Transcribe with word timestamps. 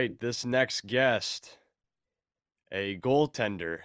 Right, 0.00 0.18
this 0.18 0.46
next 0.46 0.86
guest, 0.86 1.58
a 2.72 2.96
goaltender, 3.00 3.80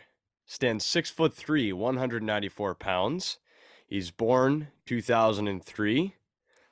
stands 0.46 0.86
six 0.86 1.10
foot 1.10 1.34
three, 1.34 1.74
194 1.74 2.74
pounds. 2.76 3.38
He's 3.86 4.12
born 4.12 4.70
2003. 4.86 6.16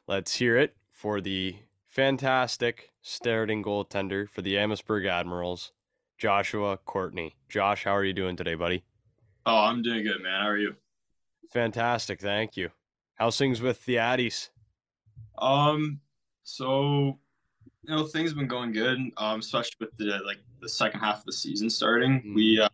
Let's 0.08 0.36
hear 0.36 0.58
it 0.58 0.78
for 0.90 1.20
the 1.20 1.58
fantastic 1.86 2.92
starting 3.02 3.62
goaltender 3.62 4.30
for 4.30 4.42
the 4.42 4.58
Amherstburg 4.58 5.06
Admirals, 5.06 5.74
Joshua 6.18 6.78
Courtney. 6.78 7.36
Josh, 7.50 7.84
how 7.84 7.98
are 7.98 8.06
you 8.06 8.14
doing 8.14 8.38
today, 8.38 8.56
buddy? 8.56 8.86
Oh, 9.46 9.66
I'm 9.66 9.82
doing 9.82 10.06
good, 10.06 10.24
man. 10.24 10.40
How 10.40 10.48
are 10.48 10.58
you? 10.58 10.78
Fantastic, 11.52 12.22
thank 12.22 12.56
you. 12.56 12.70
How's 13.16 13.38
things 13.38 13.60
with 13.60 13.84
the 13.84 13.96
Addies? 13.96 14.52
Um, 15.38 16.00
so 16.44 17.20
you 17.84 17.96
know 17.96 18.06
things 18.06 18.30
have 18.32 18.38
been 18.38 18.48
going 18.48 18.72
good. 18.72 18.98
Um, 19.18 19.40
especially 19.40 19.76
with 19.80 19.96
the 19.98 20.20
like 20.26 20.40
the 20.62 20.70
second 20.70 21.00
half 21.00 21.20
of 21.20 21.26
the 21.26 21.34
season 21.34 21.70
starting. 21.70 22.22
Mhm. 22.22 22.36
We 22.36 22.60
uh, 22.60 22.70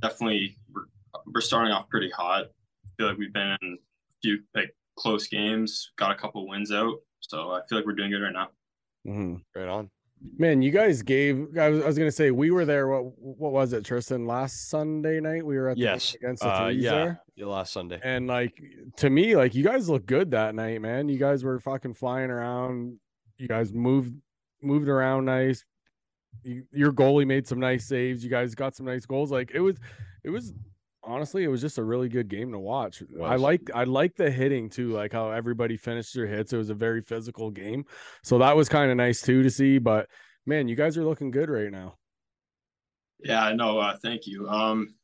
definitely 0.00 0.56
we're, 0.72 0.84
we're 1.32 1.40
starting 1.40 1.72
off 1.72 1.88
pretty 1.88 2.10
hot. 2.10 2.44
I 2.46 2.88
feel 2.96 3.08
like 3.08 3.18
we've 3.18 3.32
been 3.32 3.56
in 3.62 3.72
a 3.74 4.14
few 4.22 4.38
like 4.54 4.74
close 4.96 5.26
games, 5.26 5.92
got 5.96 6.10
a 6.10 6.14
couple 6.14 6.46
wins 6.48 6.72
out. 6.72 6.94
So 7.20 7.50
I 7.52 7.60
feel 7.68 7.78
like 7.78 7.86
we're 7.86 7.94
doing 7.94 8.10
good 8.10 8.22
right 8.22 8.32
now. 8.32 8.48
Mm-hmm. 9.06 9.36
Right 9.58 9.68
on. 9.68 9.90
Man, 10.38 10.62
you 10.62 10.70
guys 10.70 11.02
gave. 11.02 11.48
I 11.58 11.68
was, 11.68 11.82
I 11.82 11.86
was 11.86 11.98
gonna 11.98 12.10
say 12.10 12.30
we 12.30 12.50
were 12.50 12.64
there. 12.64 12.88
What 12.88 13.12
what 13.18 13.52
was 13.52 13.74
it, 13.74 13.84
Tristan? 13.84 14.26
Last 14.26 14.70
Sunday 14.70 15.20
night 15.20 15.44
we 15.44 15.58
were 15.58 15.68
at 15.68 15.76
the 15.76 15.82
Yes. 15.82 16.14
against 16.14 16.42
the 16.42 16.48
Uh, 16.48 16.64
Threes 16.66 16.82
yeah, 16.82 16.90
there. 16.92 17.20
yeah, 17.36 17.46
last 17.46 17.74
Sunday. 17.74 18.00
And 18.02 18.26
like 18.26 18.58
to 18.96 19.10
me, 19.10 19.36
like 19.36 19.54
you 19.54 19.62
guys 19.62 19.90
look 19.90 20.06
good 20.06 20.30
that 20.30 20.54
night, 20.54 20.80
man. 20.80 21.10
You 21.10 21.18
guys 21.18 21.44
were 21.44 21.60
fucking 21.60 21.92
flying 21.94 22.30
around. 22.30 22.98
You 23.36 23.48
guys 23.48 23.74
moved 23.74 24.14
moved 24.64 24.88
around 24.88 25.26
nice. 25.26 25.64
You, 26.42 26.64
your 26.72 26.92
goalie 26.92 27.26
made 27.26 27.46
some 27.46 27.60
nice 27.60 27.86
saves. 27.86 28.24
You 28.24 28.30
guys 28.30 28.54
got 28.54 28.74
some 28.74 28.86
nice 28.86 29.06
goals. 29.06 29.30
Like 29.30 29.52
it 29.54 29.60
was, 29.60 29.76
it 30.24 30.30
was 30.30 30.52
honestly, 31.06 31.44
it 31.44 31.48
was 31.48 31.60
just 31.60 31.78
a 31.78 31.84
really 31.84 32.08
good 32.08 32.28
game 32.28 32.52
to 32.52 32.58
watch. 32.58 33.02
I 33.22 33.36
like 33.36 33.70
I 33.74 33.84
like 33.84 34.16
the 34.16 34.30
hitting 34.30 34.68
too, 34.68 34.90
like 34.90 35.12
how 35.12 35.30
everybody 35.30 35.76
finished 35.76 36.14
their 36.14 36.26
hits. 36.26 36.52
It 36.52 36.56
was 36.56 36.70
a 36.70 36.74
very 36.74 37.02
physical 37.02 37.50
game, 37.50 37.84
so 38.22 38.38
that 38.38 38.56
was 38.56 38.68
kind 38.68 38.90
of 38.90 38.96
nice 38.96 39.20
too 39.20 39.42
to 39.42 39.50
see. 39.50 39.78
But 39.78 40.08
man, 40.46 40.68
you 40.68 40.76
guys 40.76 40.96
are 40.98 41.04
looking 41.04 41.30
good 41.30 41.50
right 41.50 41.70
now. 41.70 41.96
Yeah, 43.22 43.52
no, 43.52 43.78
uh, 43.78 43.96
thank 44.02 44.26
you. 44.26 44.48
Um, 44.48 44.94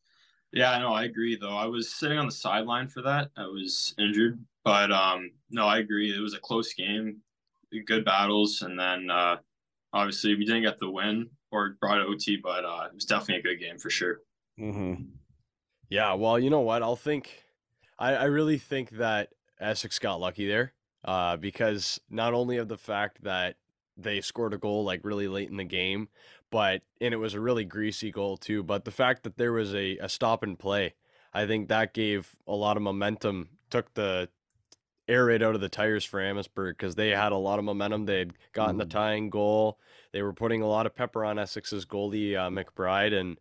yeah, 0.53 0.79
no, 0.79 0.93
I 0.93 1.05
agree 1.05 1.37
though. 1.41 1.57
I 1.57 1.67
was 1.67 1.95
sitting 1.95 2.19
on 2.19 2.27
the 2.27 2.33
sideline 2.33 2.89
for 2.89 3.03
that. 3.03 3.31
I 3.37 3.45
was 3.45 3.95
injured, 3.99 4.43
but 4.65 4.91
um, 4.91 5.31
no, 5.51 5.67
I 5.67 5.79
agree. 5.79 6.15
It 6.15 6.21
was 6.21 6.35
a 6.35 6.41
close 6.41 6.75
game, 6.75 7.19
good 7.87 8.05
battles, 8.05 8.63
and 8.63 8.79
then 8.79 9.11
uh, 9.11 9.37
obviously 9.93 10.35
we 10.35 10.45
didn't 10.45 10.63
get 10.63 10.79
the 10.79 10.91
win 10.91 11.31
or 11.51 11.77
brought 11.81 12.01
OT, 12.01 12.37
but 12.37 12.65
uh, 12.65 12.87
it 12.87 12.95
was 12.95 13.05
definitely 13.05 13.37
a 13.37 13.55
good 13.55 13.61
game 13.61 13.79
for 13.79 13.91
sure. 13.91 14.21
Mm-hmm. 14.59 15.05
Yeah, 15.89 16.15
well, 16.15 16.39
you 16.39 16.51
know 16.51 16.61
what? 16.61 16.83
I'll 16.83 16.97
think. 16.97 17.45
I, 17.99 18.15
I 18.15 18.25
really 18.25 18.59
think 18.59 18.91
that 18.91 19.31
Essex 19.61 19.99
got 19.99 20.21
lucky 20.21 20.47
there, 20.47 20.73
uh, 21.05 21.37
because 21.37 22.01
not 22.09 22.35
only 22.35 22.57
of 22.57 22.69
the 22.69 22.79
fact 22.79 23.23
that 23.25 23.57
they 23.97 24.21
scored 24.21 24.55
a 24.55 24.59
goal 24.59 24.85
like 24.85 25.05
really 25.05 25.29
late 25.29 25.51
in 25.51 25.57
the 25.57 25.65
game, 25.65 26.09
but 26.51 26.83
and 27.01 27.13
it 27.13 27.19
was 27.19 27.35
a 27.35 27.41
really 27.41 27.65
greasy 27.65 28.11
goal 28.11 28.37
too. 28.37 28.63
But 28.63 28.85
the 28.85 28.91
fact 28.91 29.25
that 29.25 29.37
there 29.37 29.53
was 29.53 29.75
a, 29.75 29.99
a 29.99 30.09
stop 30.09 30.43
and 30.43 30.59
play, 30.59 30.95
I 31.35 31.47
think 31.47 31.69
that 31.69 31.95
gave 31.95 32.37
a 32.47 32.55
lot 32.55 32.77
of 32.77 32.83
momentum, 32.83 33.51
took 33.69 33.93
the 33.95 34.29
air 35.11 35.27
right 35.27 35.43
out 35.43 35.55
of 35.55 35.61
the 35.61 35.69
tires 35.69 36.05
for 36.05 36.21
Amherstburg 36.21 36.77
because 36.77 36.95
they 36.95 37.11
had 37.11 37.33
a 37.33 37.37
lot 37.37 37.59
of 37.59 37.65
momentum. 37.65 38.07
They 38.07 38.21
had 38.21 38.33
gotten 38.53 38.77
the 38.79 38.87
Mhm. 38.87 38.91
tying 38.91 39.31
goal. 39.31 39.79
They 40.13 40.23
were 40.23 40.33
putting 40.33 40.63
a 40.63 40.67
lot 40.69 40.87
of 40.87 40.95
pepper 40.95 41.25
on 41.25 41.39
Essex's 41.39 41.85
goalie 41.85 42.37
uh, 42.37 42.49
McBride, 42.51 43.13
and 43.13 43.39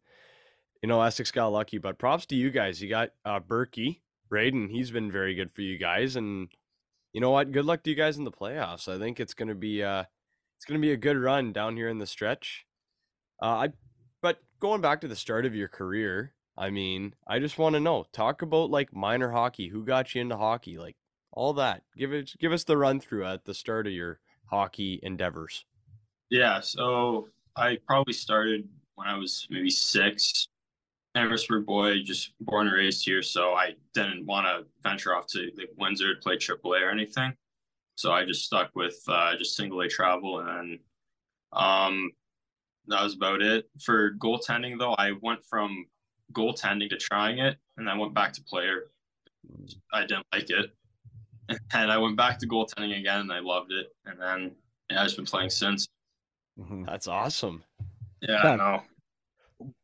you 0.81 0.87
know 0.89 1.01
Essex 1.01 1.31
got 1.31 1.47
lucky. 1.47 1.77
But 1.77 1.97
props 1.97 2.25
to 2.27 2.35
you 2.35 2.49
guys. 2.51 2.81
You 2.81 2.89
got 2.89 3.11
uh, 3.25 3.39
Berkey, 3.39 4.01
Braden. 4.27 4.69
He's 4.69 4.91
been 4.91 5.11
very 5.11 5.35
good 5.35 5.51
for 5.51 5.61
you 5.61 5.77
guys, 5.77 6.15
and 6.15 6.49
you 7.13 7.21
know 7.21 7.31
what? 7.31 7.51
Good 7.51 7.65
luck 7.65 7.83
to 7.83 7.89
you 7.89 7.95
guys 7.95 8.17
in 8.17 8.23
the 8.23 8.31
playoffs. 8.31 8.87
I 8.87 8.99
think 8.99 9.19
it's 9.19 9.33
gonna 9.33 9.55
be 9.55 9.81
uh, 9.83 10.03
it's 10.57 10.65
gonna 10.65 10.79
be 10.79 10.91
a 10.91 10.97
good 10.97 11.17
run 11.17 11.53
down 11.53 11.75
here 11.77 11.89
in 11.89 11.99
the 11.99 12.05
stretch. 12.07 12.65
Uh, 13.41 13.45
I, 13.45 13.69
but 14.21 14.39
going 14.59 14.81
back 14.81 15.01
to 15.01 15.07
the 15.07 15.15
start 15.15 15.45
of 15.45 15.55
your 15.55 15.69
career, 15.69 16.33
I 16.57 16.69
mean, 16.69 17.15
I 17.25 17.39
just 17.39 17.57
want 17.57 17.73
to 17.75 17.79
know. 17.79 18.05
Talk 18.11 18.41
about 18.41 18.69
like 18.69 18.93
minor 18.93 19.31
hockey. 19.31 19.69
Who 19.69 19.83
got 19.85 20.13
you 20.13 20.21
into 20.21 20.35
hockey? 20.37 20.77
Like 20.77 20.97
all 21.39 21.53
that. 21.53 21.83
Give 21.97 22.11
it. 22.11 22.33
Give 22.37 22.51
us 22.51 22.65
the 22.65 22.75
run 22.75 22.99
through 22.99 23.25
at 23.25 23.45
the 23.45 23.53
start 23.53 23.87
of 23.87 23.93
your 23.93 24.19
hockey 24.47 24.99
endeavors. 25.03 25.63
Yeah, 26.29 26.59
so 26.59 27.29
I 27.55 27.77
probably 27.87 28.13
started 28.13 28.67
when 28.95 29.07
I 29.07 29.17
was 29.17 29.47
maybe 29.49 29.69
six. 29.69 30.49
Amherstburg 31.15 31.65
boy, 31.65 32.03
just 32.03 32.33
born 32.41 32.67
and 32.67 32.75
raised 32.75 33.03
here, 33.03 33.23
so 33.23 33.53
I 33.53 33.73
didn't 33.93 34.25
want 34.25 34.45
to 34.45 34.67
venture 34.83 35.15
off 35.15 35.27
to 35.27 35.49
like 35.57 35.69
Windsor 35.77 36.13
to 36.13 36.21
play 36.21 36.35
AAA 36.35 36.81
or 36.81 36.91
anything. 36.91 37.33
So 37.95 38.11
I 38.11 38.25
just 38.25 38.45
stuck 38.45 38.69
with 38.75 39.01
uh, 39.07 39.35
just 39.37 39.55
single 39.55 39.81
A 39.81 39.87
travel, 39.87 40.39
and 40.39 40.77
um, 41.53 42.11
that 42.87 43.01
was 43.01 43.15
about 43.15 43.41
it. 43.41 43.69
For 43.81 44.11
goaltending, 44.15 44.77
though, 44.77 44.93
I 44.93 45.13
went 45.21 45.43
from 45.49 45.85
goaltending 46.33 46.89
to 46.89 46.97
trying 46.97 47.39
it, 47.39 47.57
and 47.77 47.89
I 47.89 47.97
went 47.97 48.13
back 48.13 48.33
to 48.33 48.43
player. 48.43 48.91
I 49.91 50.01
didn't 50.01 50.27
like 50.31 50.49
it, 50.49 50.71
and 51.73 51.91
I 51.91 51.97
went 51.97 52.17
back 52.17 52.39
to 52.39 52.47
goaltending 52.47 52.99
again, 52.99 53.21
and 53.21 53.31
I 53.31 53.39
loved 53.39 53.71
it. 53.71 53.87
And 54.05 54.19
then 54.19 54.55
yeah, 54.89 55.01
I've 55.01 55.05
just 55.05 55.17
been 55.17 55.25
playing 55.25 55.49
since. 55.49 55.87
Mm-hmm. 56.59 56.85
That's 56.85 57.07
awesome. 57.07 57.63
Yeah, 58.21 58.43
Yeah. 58.43 58.51
I 58.51 58.55
know. 58.55 58.81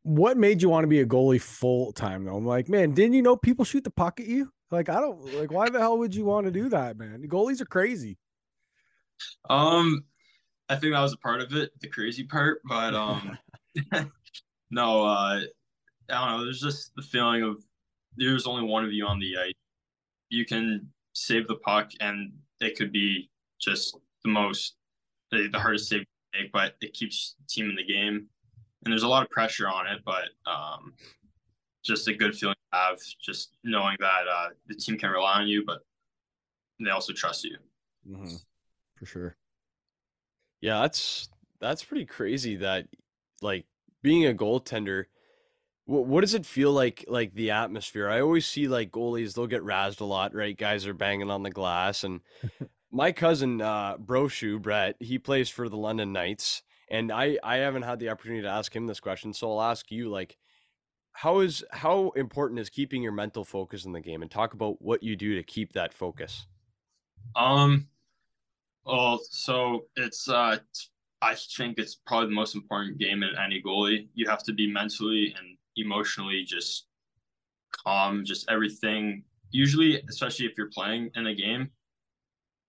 What 0.04 0.38
made 0.38 0.62
you 0.62 0.70
want 0.70 0.84
to 0.84 0.88
be 0.88 1.02
a 1.02 1.06
goalie 1.06 1.42
full 1.42 1.92
time 1.92 2.24
though? 2.24 2.38
I'm 2.38 2.46
like, 2.46 2.70
man, 2.70 2.94
didn't 2.94 3.14
you 3.14 3.22
know 3.22 3.36
people 3.36 3.66
shoot 3.66 3.84
the 3.84 3.90
puck 3.90 4.20
at 4.20 4.28
you? 4.28 4.50
Like, 4.72 4.90
I 4.90 5.00
don't 5.00 5.22
like. 5.36 5.52
Why 5.52 5.70
the 5.70 5.80
hell 5.80 5.98
would 5.98 6.16
you 6.16 6.26
want 6.26 6.46
to 6.46 6.52
do 6.52 6.70
that, 6.70 6.98
man? 6.98 7.24
Goalies 7.28 7.62
are 7.62 7.66
crazy. 7.66 8.18
Um, 9.50 10.06
I 10.70 10.76
think 10.76 10.94
that 10.94 11.02
was 11.02 11.14
a 11.14 11.18
part 11.18 11.42
of 11.42 11.54
it, 11.54 11.72
the 11.82 11.88
crazy 11.88 12.24
part, 12.24 12.62
but 12.68 12.94
um, 12.96 13.38
no, 14.72 15.06
uh, 15.06 15.42
I 16.10 16.14
don't 16.14 16.38
know. 16.38 16.44
There's 16.46 16.62
just 16.62 16.92
the 16.96 17.02
feeling 17.02 17.44
of 17.44 17.64
there's 18.18 18.48
only 18.48 18.64
one 18.64 18.86
of 18.86 18.94
you 18.94 19.06
on 19.06 19.20
the 19.20 19.38
ice. 19.38 19.54
You 20.30 20.46
can 20.46 20.90
save 21.16 21.48
the 21.48 21.56
puck, 21.56 21.92
and 22.00 22.32
it 22.62 22.78
could 22.78 22.92
be 22.92 23.30
just 23.60 23.98
the 24.24 24.30
most 24.30 24.76
the, 25.32 25.48
the 25.52 25.60
hardest 25.60 25.90
save 25.90 26.02
to 26.02 26.42
make, 26.42 26.52
but 26.52 26.76
it 26.82 26.94
keeps 26.94 27.36
team 27.50 27.70
in 27.70 27.76
the 27.76 27.84
game. 27.84 28.28
And 28.84 28.92
there's 28.92 29.04
a 29.04 29.08
lot 29.08 29.24
of 29.24 29.30
pressure 29.32 29.68
on 29.68 29.88
it, 29.88 30.02
but 30.06 30.26
um, 30.46 30.94
just 31.84 32.08
a 32.08 32.14
good 32.14 32.36
feeling 32.36 32.56
to 32.72 32.78
have, 32.78 33.00
just 33.20 33.58
knowing 33.64 33.98
that 34.00 34.28
uh, 34.32 34.50
the 34.68 34.76
team 34.76 34.98
can 34.98 35.10
rely 35.10 35.40
on 35.40 35.48
you, 35.48 35.64
but 35.66 35.80
they 36.80 36.92
also 36.92 37.14
trust 37.14 37.44
you. 37.44 37.58
Mm-hmm. 38.08 38.36
For 38.96 39.06
sure. 39.06 39.38
Yeah, 40.62 40.82
that's 40.82 41.30
that's 41.60 41.84
pretty 41.84 42.06
crazy 42.06 42.58
that 42.58 42.88
like 43.42 43.66
being 44.04 44.28
a 44.28 44.34
goaltender 44.34 45.06
what, 45.86 46.06
what 46.06 46.22
does 46.22 46.34
it 46.34 46.46
feel 46.46 46.72
like 46.72 47.06
like 47.08 47.34
the 47.34 47.52
atmosphere? 47.52 48.10
I 48.10 48.22
always 48.22 48.46
see 48.46 48.68
like 48.68 48.92
goalies 48.92 49.34
they'll 49.34 49.48
get 49.48 49.64
razzed 49.64 50.02
a 50.02 50.06
lot, 50.06 50.34
right? 50.34 50.58
Guys 50.58 50.86
are 50.86 50.94
banging 50.94 51.32
on 51.32 51.44
the 51.44 51.50
glass 51.50 52.04
and 52.04 52.22
my 52.92 53.12
cousin 53.12 53.62
uh 53.62 53.98
Brochu 53.98 54.62
Brett, 54.62 54.96
he 55.00 55.20
plays 55.20 55.50
for 55.50 55.70
the 55.70 55.78
London 55.78 56.12
Knights 56.12 56.64
and 56.90 57.12
I 57.12 57.38
I 57.44 57.58
haven't 57.58 57.84
had 57.84 58.00
the 58.00 58.10
opportunity 58.10 58.44
to 58.44 58.50
ask 58.50 58.76
him 58.76 58.88
this 58.88 59.00
question, 59.00 59.34
so 59.34 59.52
I'll 59.52 59.70
ask 59.70 59.92
you 59.92 60.10
like 60.10 60.38
how 61.14 61.40
is 61.40 61.64
how 61.72 62.10
important 62.18 62.60
is 62.60 62.70
keeping 62.70 63.02
your 63.02 63.14
mental 63.14 63.46
focus 63.46 63.86
in 63.86 63.94
the 63.94 64.02
game 64.02 64.22
and 64.22 64.30
talk 64.30 64.54
about 64.54 64.82
what 64.82 65.02
you 65.02 65.16
do 65.16 65.36
to 65.36 65.44
keep 65.44 65.72
that 65.74 65.94
focus? 65.94 66.46
Um, 67.36 67.88
well, 68.86 69.22
so 69.30 69.86
it's 69.96 70.28
uh, 70.28 70.58
I 71.22 71.36
think 71.36 71.80
it's 71.80 71.96
probably 71.96 72.28
the 72.28 72.36
most 72.36 72.54
important 72.54 72.98
game 72.98 73.24
in 73.24 73.30
any 73.44 73.62
goalie. 73.62 74.08
You 74.14 74.30
have 74.30 74.44
to 74.44 74.54
be 74.54 74.72
mentally 74.72 75.34
and 75.38 75.55
emotionally 75.78 76.44
just 76.44 76.88
calm, 77.72 78.26
just 78.26 78.50
everything. 78.50 79.24
Usually, 79.52 80.02
especially 80.10 80.46
if 80.46 80.58
you're 80.58 80.70
playing 80.70 81.12
in 81.16 81.28
a 81.28 81.36
game, 81.36 81.70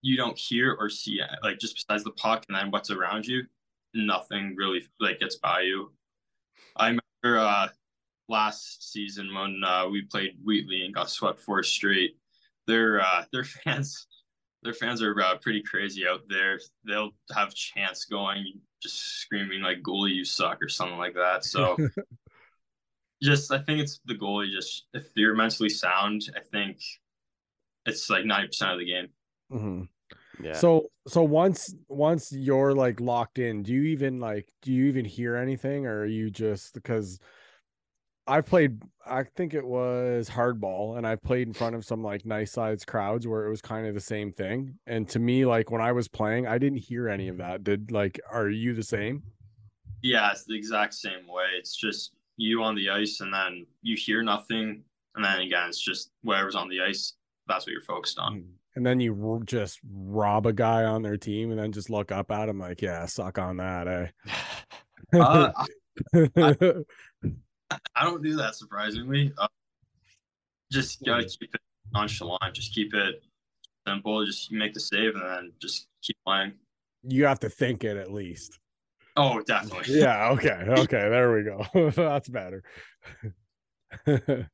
you 0.03 0.17
don't 0.17 0.39
hear 0.39 0.77
or 0.79 0.89
see 0.89 1.21
like 1.43 1.59
just 1.59 1.75
besides 1.75 2.05
the 2.05 2.13
puck 2.13 2.45
and 2.49 2.57
then 2.57 2.71
what's 2.71 2.91
around 2.91 3.27
you, 3.27 3.43
nothing 3.95 4.55
really 4.57 4.83
like 5.01 5.21
gets 5.21 5.37
by 5.37 5.63
you. 5.63 5.93
I 6.77 6.87
remember 6.89 7.41
uh, 7.41 7.69
last 8.29 8.93
season 8.93 9.35
when 9.35 9.63
uh, 9.65 9.89
we 9.89 10.03
played 10.03 10.37
Wheatley 10.45 10.85
and 10.85 10.95
got 10.95 11.11
swept 11.11 11.41
four 11.41 11.63
straight. 11.63 12.17
Their 12.67 13.01
uh, 13.01 13.25
their 13.33 13.45
fans 13.45 14.07
their 14.63 14.75
fans 14.75 15.01
are 15.03 15.19
uh, 15.21 15.37
pretty 15.39 15.63
crazy 15.63 16.07
out 16.07 16.23
there. 16.29 16.59
They'll 16.85 17.13
have 17.35 17.55
chants 17.55 18.05
going, 18.05 18.45
just 18.83 19.21
screaming 19.21 19.63
like 19.63 19.83
"goalie, 19.83 20.15
you 20.15 20.25
suck" 20.25 20.63
or 20.63 20.69
something 20.69 20.99
like 20.99 21.15
that. 21.15 21.45
So, 21.45 21.77
just 23.23 23.53
I 23.53 23.59
think 23.59 23.81
it's 23.81 24.01
the 24.05 24.15
goalie. 24.15 24.51
Just 24.51 24.87
if 24.95 25.09
you're 25.15 25.35
mentally 25.35 25.69
sound, 25.69 26.23
I 26.37 26.41
think 26.41 26.79
it's 27.87 28.11
like 28.11 28.25
ninety 28.25 28.49
percent 28.49 28.73
of 28.73 28.79
the 28.79 28.87
game. 28.87 29.09
Mm-hmm. 29.53 29.83
Yeah. 30.45 30.55
So 30.55 30.91
so 31.07 31.23
once 31.23 31.75
once 31.89 32.33
you're 32.33 32.75
like 32.75 33.01
locked 33.01 33.39
in, 33.39 33.63
do 33.63 33.73
you 33.73 33.83
even 33.85 34.21
like 34.21 34.49
do 34.63 34.73
you 34.73 34.87
even 34.87 35.05
hear 35.05 35.37
anything 35.37 35.87
or 35.87 36.01
are 36.01 36.07
you 36.07 36.31
just 36.31 36.75
because 36.75 37.19
I've 38.27 38.47
played 38.47 38.83
I 39.07 39.23
think 39.23 39.55
it 39.55 39.65
was 39.65 40.29
hardball 40.29 40.99
and 40.99 41.07
I've 41.07 41.23
played 41.23 41.47
in 41.47 41.55
front 41.55 41.77
of 41.77 41.85
some 41.85 42.03
like 42.03 42.27
nice 42.27 42.53
sized 42.53 42.87
crowds 42.87 43.27
where 43.27 43.47
it 43.47 43.51
was 43.51 43.63
kind 43.63 43.87
of 43.87 43.95
the 43.95 44.01
same 44.01 44.33
thing. 44.33 44.79
And 44.87 45.09
to 45.11 45.19
me, 45.19 45.47
like 45.47 45.71
when 45.71 45.81
I 45.81 45.93
was 45.93 46.09
playing, 46.09 46.47
I 46.47 46.59
didn't 46.59 46.79
hear 46.79 47.09
any 47.09 47.29
of 47.29 47.39
that. 47.39 47.65
Did 47.65 47.91
like 47.91 48.21
are 48.31 48.51
you 48.51 48.75
the 48.75 48.83
same? 48.83 49.23
Yeah, 50.03 50.31
it's 50.33 50.45
the 50.45 50.57
exact 50.57 50.95
same 50.95 51.27
way. 51.27 51.47
It's 51.57 51.75
just 51.75 52.16
you 52.37 52.63
on 52.63 52.75
the 52.75 52.91
ice 52.91 53.21
and 53.21 53.33
then 53.33 53.67
you 53.83 53.97
hear 53.97 54.23
nothing. 54.23 54.83
And 55.15 55.25
then 55.25 55.41
again, 55.41 55.69
it's 55.69 55.81
just 55.81 56.11
whatever's 56.23 56.55
on 56.55 56.69
the 56.69 56.81
ice, 56.81 57.15
that's 57.47 57.67
what 57.67 57.73
you're 57.73 57.83
focused 57.83 58.19
on. 58.19 58.45
And 58.75 58.85
then 58.85 59.01
you 59.01 59.43
just 59.47 59.81
rob 59.91 60.47
a 60.47 60.53
guy 60.53 60.85
on 60.85 61.03
their 61.03 61.17
team 61.17 61.51
and 61.51 61.59
then 61.59 61.73
just 61.73 61.89
look 61.89 62.13
up 62.13 62.31
at 62.31 62.49
him 62.49 62.59
like, 62.59 62.83
yeah, 62.83 63.07
suck 63.07 63.39
on 63.39 63.57
that, 63.59 63.89
eh? 63.89 64.07
Uh, 65.15 65.53
I 66.13 68.03
don't 68.03 68.23
do 68.23 68.37
that 68.37 68.57
surprisingly. 68.57 69.33
Uh, 69.39 69.47
just 70.73 71.05
gotta 71.05 71.25
keep 71.25 71.55
it 71.55 71.61
nonchalant. 71.93 72.55
Just 72.55 72.75
keep 72.75 72.93
it 72.93 73.23
simple. 73.87 74.27
Just 74.27 74.51
make 74.51 74.75
the 74.75 74.81
save 74.81 75.15
and 75.15 75.23
then 75.23 75.53
just 75.63 75.87
keep 76.03 76.17
playing. 76.27 76.55
you 77.05 77.25
have 77.25 77.39
to 77.41 77.49
think 77.49 77.85
it 77.85 77.97
at 77.97 78.13
least. 78.13 78.59
Oh, 79.17 79.41
definitely. 79.43 79.95
Yeah. 80.01 80.31
Okay. 80.31 80.51
Okay. 80.69 81.09
There 81.09 81.33
we 81.35 81.43
go. 81.45 81.91
That's 81.91 82.29
better. 82.29 82.63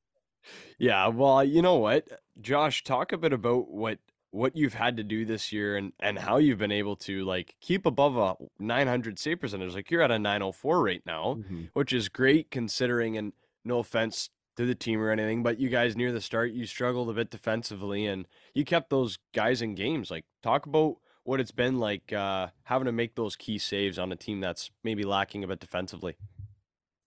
Yeah, 0.78 1.06
well, 1.08 1.44
you 1.44 1.62
know 1.62 1.76
what, 1.76 2.08
Josh, 2.40 2.82
talk 2.82 3.12
a 3.12 3.16
bit 3.18 3.32
about 3.32 3.70
what 3.70 3.98
what 4.32 4.56
you've 4.56 4.74
had 4.74 4.96
to 4.96 5.04
do 5.04 5.24
this 5.24 5.52
year 5.52 5.76
and 5.76 5.92
and 6.00 6.18
how 6.18 6.38
you've 6.38 6.58
been 6.58 6.72
able 6.72 6.96
to 6.96 7.22
like 7.24 7.54
keep 7.60 7.86
above 7.86 8.16
a 8.16 8.34
900 8.58 9.18
save 9.18 9.40
percentage. 9.40 9.74
Like 9.74 9.90
you're 9.90 10.02
at 10.02 10.10
a 10.10 10.18
904 10.18 10.82
right 10.82 11.02
now, 11.06 11.36
Mhm. 11.38 11.68
which 11.74 11.92
is 11.92 12.08
great 12.08 12.50
considering. 12.50 13.16
And 13.16 13.32
no 13.64 13.78
offense 13.78 14.30
to 14.56 14.66
the 14.66 14.74
team 14.74 15.00
or 15.00 15.10
anything, 15.10 15.42
but 15.44 15.60
you 15.60 15.68
guys 15.68 15.96
near 15.96 16.10
the 16.10 16.20
start 16.20 16.50
you 16.52 16.66
struggled 16.66 17.08
a 17.08 17.12
bit 17.14 17.30
defensively, 17.30 18.04
and 18.06 18.26
you 18.54 18.64
kept 18.64 18.90
those 18.90 19.18
guys 19.32 19.62
in 19.62 19.76
games. 19.76 20.10
Like 20.10 20.24
talk 20.42 20.66
about 20.66 20.96
what 21.24 21.40
it's 21.40 21.50
been 21.50 21.78
like 21.78 22.12
uh, 22.12 22.48
having 22.64 22.86
to 22.86 22.92
make 22.92 23.14
those 23.14 23.36
key 23.36 23.58
saves 23.58 23.98
on 23.98 24.10
a 24.12 24.16
team 24.16 24.40
that's 24.40 24.70
maybe 24.82 25.04
lacking 25.04 25.44
a 25.44 25.46
bit 25.46 25.60
defensively. 25.60 26.16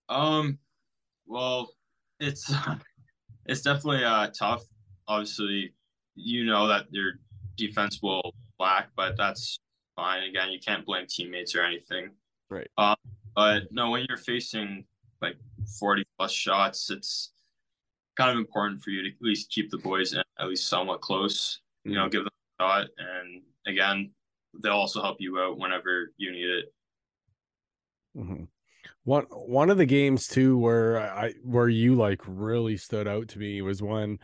Um, 0.08 0.58
well, 1.26 1.70
it's 2.20 2.52
it's 3.46 3.62
definitely 3.62 4.04
uh 4.04 4.28
tough. 4.28 4.62
Obviously, 5.08 5.74
you 6.14 6.44
know 6.44 6.66
that 6.68 6.86
your 6.90 7.12
defense 7.56 8.00
will 8.02 8.34
lack, 8.58 8.88
but 8.96 9.16
that's 9.16 9.58
fine. 9.94 10.24
Again, 10.24 10.50
you 10.50 10.58
can't 10.58 10.84
blame 10.84 11.06
teammates 11.08 11.54
or 11.54 11.62
anything. 11.62 12.10
Right. 12.48 12.68
Um, 12.78 12.96
but 13.34 13.64
no, 13.70 13.90
when 13.90 14.06
you're 14.08 14.18
facing 14.18 14.84
like 15.20 15.36
40 15.78 16.04
plus 16.18 16.32
shots, 16.32 16.90
it's 16.90 17.32
kind 18.16 18.30
of 18.30 18.36
important 18.36 18.82
for 18.82 18.90
you 18.90 19.02
to 19.02 19.08
at 19.08 19.14
least 19.20 19.50
keep 19.50 19.70
the 19.70 19.78
boys 19.78 20.12
in, 20.14 20.22
at 20.38 20.48
least 20.48 20.68
somewhat 20.68 21.00
close. 21.00 21.60
You 21.84 21.94
know, 21.94 22.08
give 22.08 22.24
them 22.24 22.32
a 22.58 22.62
shot, 22.62 22.86
and 22.98 23.42
again, 23.66 24.12
they'll 24.62 24.72
also 24.72 25.02
help 25.02 25.16
you 25.20 25.38
out 25.40 25.58
whenever 25.58 26.12
you 26.16 26.32
need 26.32 26.48
it. 26.48 26.64
Mhm. 28.16 28.48
One 29.04 29.24
one 29.24 29.70
of 29.70 29.78
the 29.78 29.86
games 29.86 30.26
too 30.26 30.58
where 30.58 30.98
I 31.00 31.32
where 31.42 31.68
you 31.68 31.94
like 31.94 32.22
really 32.26 32.76
stood 32.76 33.06
out 33.06 33.28
to 33.28 33.38
me 33.38 33.62
was 33.62 33.82
when 33.82 34.18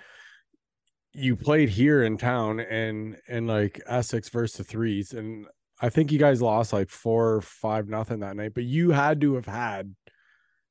you 1.14 1.36
played 1.36 1.68
here 1.68 2.02
in 2.02 2.16
town 2.16 2.60
and 2.60 3.16
and 3.28 3.46
like 3.46 3.80
Essex 3.86 4.28
versus 4.30 4.56
the 4.58 4.64
threes 4.64 5.12
and 5.12 5.46
I 5.80 5.88
think 5.88 6.12
you 6.12 6.18
guys 6.18 6.40
lost 6.40 6.72
like 6.72 6.88
four 6.88 7.34
or 7.34 7.40
five 7.42 7.88
nothing 7.88 8.20
that 8.20 8.36
night, 8.36 8.54
but 8.54 8.64
you 8.64 8.90
had 8.90 9.20
to 9.22 9.34
have 9.34 9.46
had 9.46 9.94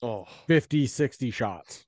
Oh, 0.04 0.26
50, 0.48 0.88
60 0.88 1.32
shots. 1.32 1.86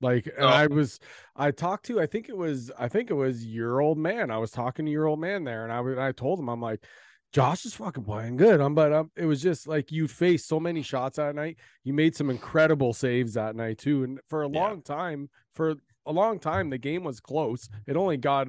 Like, 0.00 0.26
and 0.26 0.44
Oh. 0.44 0.48
I 0.48 0.66
was, 0.66 1.00
I 1.34 1.50
talked 1.50 1.86
to, 1.86 2.00
I 2.00 2.06
think 2.06 2.28
it 2.28 2.36
was, 2.36 2.70
I 2.78 2.88
think 2.88 3.10
it 3.10 3.14
was 3.14 3.46
your 3.46 3.80
old 3.80 3.98
man. 3.98 4.30
I 4.30 4.38
was 4.38 4.50
talking 4.50 4.84
to 4.86 4.92
your 4.92 5.06
old 5.06 5.20
man 5.20 5.44
there, 5.44 5.64
and 5.64 5.72
I, 5.72 6.08
I 6.08 6.12
told 6.12 6.38
him, 6.38 6.48
I'm 6.48 6.60
like, 6.60 6.84
Josh 7.32 7.64
is 7.64 7.74
fucking 7.74 8.04
playing 8.04 8.36
good. 8.36 8.60
I'm, 8.60 8.74
but 8.74 8.92
um, 8.92 9.10
it 9.16 9.26
was 9.26 9.42
just 9.42 9.66
like 9.66 9.90
you 9.92 10.06
faced 10.08 10.48
so 10.48 10.60
many 10.60 10.82
shots 10.82 11.16
that 11.16 11.34
night. 11.34 11.58
You 11.82 11.92
made 11.92 12.14
some 12.16 12.30
incredible 12.30 12.92
saves 12.92 13.34
that 13.34 13.56
night 13.56 13.78
too, 13.78 14.04
and 14.04 14.20
for 14.28 14.42
a 14.42 14.50
Yeah. 14.50 14.60
long 14.60 14.82
time, 14.82 15.28
for 15.54 15.74
a 16.06 16.12
long 16.12 16.38
time, 16.38 16.70
the 16.70 16.78
game 16.78 17.02
was 17.04 17.20
close. 17.20 17.68
It 17.86 17.96
only 17.96 18.16
got 18.16 18.48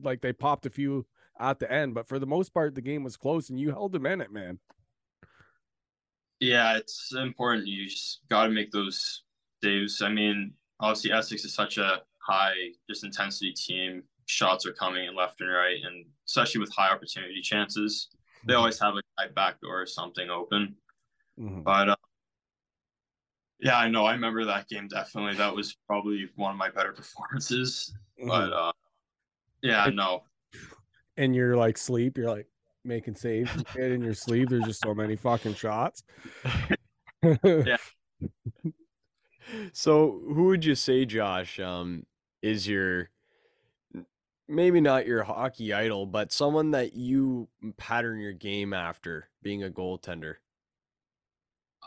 like 0.00 0.20
they 0.20 0.32
popped 0.32 0.66
a 0.66 0.70
few 0.70 1.06
at 1.40 1.58
the 1.58 1.72
end, 1.72 1.94
but 1.94 2.06
for 2.06 2.18
the 2.18 2.26
most 2.26 2.52
part, 2.52 2.74
the 2.74 2.82
game 2.82 3.02
was 3.02 3.16
close, 3.16 3.50
and 3.50 3.58
you 3.58 3.70
held 3.70 3.92
them 3.92 4.06
in 4.06 4.20
it, 4.20 4.30
man. 4.30 4.58
Yeah, 6.38 6.76
it's 6.76 7.14
important. 7.14 7.66
You 7.66 7.86
just 7.88 8.20
got 8.28 8.44
to 8.44 8.50
make 8.50 8.70
those 8.70 9.22
saves. 9.66 10.02
I 10.02 10.08
mean, 10.08 10.52
obviously 10.80 11.12
Essex 11.12 11.44
is 11.44 11.54
such 11.54 11.78
a 11.78 12.02
high 12.18 12.54
just 12.88 13.04
intensity 13.04 13.52
team. 13.52 14.02
Shots 14.26 14.66
are 14.66 14.72
coming 14.72 15.06
in 15.06 15.14
left 15.14 15.40
and 15.40 15.50
right, 15.50 15.78
and 15.84 16.04
especially 16.26 16.60
with 16.60 16.72
high 16.74 16.90
opportunity 16.90 17.40
chances, 17.40 18.08
they 18.46 18.54
always 18.54 18.78
have 18.80 18.94
a 18.94 19.02
high 19.18 19.28
back 19.28 19.60
door 19.60 19.82
or 19.82 19.86
something 19.86 20.30
open. 20.30 20.76
Mhm. 21.38 21.62
But 21.64 21.88
uh, 21.90 21.96
yeah, 23.60 23.78
I 23.78 23.88
know. 23.88 24.04
I 24.04 24.12
remember 24.12 24.44
that 24.44 24.68
game 24.68 24.88
definitely. 24.88 25.36
That 25.36 25.54
was 25.54 25.76
probably 25.86 26.28
one 26.36 26.52
of 26.52 26.56
my 26.56 26.70
better 26.70 26.92
performances. 26.92 27.94
But 28.26 28.52
uh, 28.52 28.72
yeah, 29.62 29.84
And 31.16 31.34
you're 31.34 31.56
like 31.56 31.78
sleep, 31.78 32.18
you're 32.18 32.30
like 32.30 32.46
making 32.84 33.14
saves 33.14 33.50
and 33.74 33.92
in 33.92 34.02
your 34.02 34.14
sleep. 34.14 34.48
There's 34.48 34.64
just 34.64 34.82
so 34.82 34.94
many 34.94 35.16
fucking 35.16 35.54
shots. 35.54 36.02
So, 39.72 40.20
who 40.26 40.44
would 40.44 40.64
you 40.64 40.74
say, 40.74 41.04
Josh, 41.04 41.58
um, 41.60 42.06
is 42.42 42.66
your 42.68 43.10
maybe 44.48 44.80
not 44.80 45.06
your 45.06 45.24
hockey 45.24 45.72
idol, 45.72 46.06
but 46.06 46.32
someone 46.32 46.70
that 46.72 46.94
you 46.94 47.48
pattern 47.76 48.20
your 48.20 48.32
game 48.32 48.72
after 48.72 49.28
being 49.42 49.64
a 49.64 49.70
goaltender? 49.70 50.36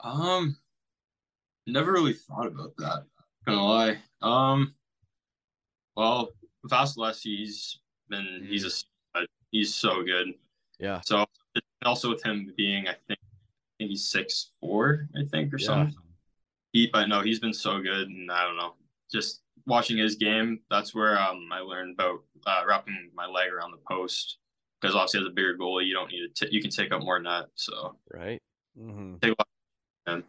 Um, 0.04 0.58
never 1.68 1.92
really 1.92 2.14
thought 2.14 2.48
about 2.48 2.76
that. 2.78 3.06
Gonna 3.46 3.64
lie. 3.64 3.98
Um, 4.22 4.76
well, 5.96 6.34
Vasilevskiy, 6.66 7.38
he's 7.38 7.80
been 8.10 8.46
he's 8.48 8.86
a 9.16 9.22
he's 9.52 9.74
so 9.74 10.04
good. 10.04 10.34
Yeah. 10.80 11.02
So 11.06 11.26
also 11.84 12.10
with 12.10 12.24
him 12.24 12.54
being, 12.58 12.88
I 12.88 12.94
think, 13.08 13.20
I 13.22 13.72
think 13.80 13.92
he's 13.92 14.10
six 14.10 14.52
four, 14.60 15.08
I 15.16 15.26
think, 15.26 15.54
or 15.54 15.58
Yeah. 15.58 15.66
something. 15.66 15.96
He, 16.72 16.88
but 16.92 17.08
no, 17.08 17.22
he's 17.22 17.40
been 17.40 17.54
so 17.54 17.82
good, 17.82 18.08
and 18.10 18.32
I 18.32 18.44
don't 18.46 18.58
know. 18.58 18.74
Just 19.12 19.42
watching 19.66 19.98
his 19.98 20.16
game, 20.16 20.60
that's 20.70 20.94
where 20.94 21.20
um 21.20 21.50
I 21.52 21.60
learned 21.60 21.96
about 22.00 22.24
uh, 22.46 22.62
wrapping 22.68 23.10
my 23.16 23.26
leg 23.26 23.52
around 23.52 23.72
the 23.72 23.80
post. 23.90 24.38
Because 24.82 24.96
obviously, 24.96 25.22
as 25.22 25.26
a 25.28 25.32
bigger 25.32 25.58
goalie, 25.58 25.88
you 25.88 25.94
don't 25.94 26.10
need 26.12 26.30
to. 26.36 26.46
T- 26.48 26.56
you 26.56 26.62
can 26.62 26.72
take 26.72 26.92
up 26.92 27.02
more 27.04 27.20
net. 27.20 27.46
So 27.56 27.98
Right. 28.14 28.42
Mhm. 28.80 29.20
take 29.22 29.34
a 29.34 29.36
lot. 29.40 30.24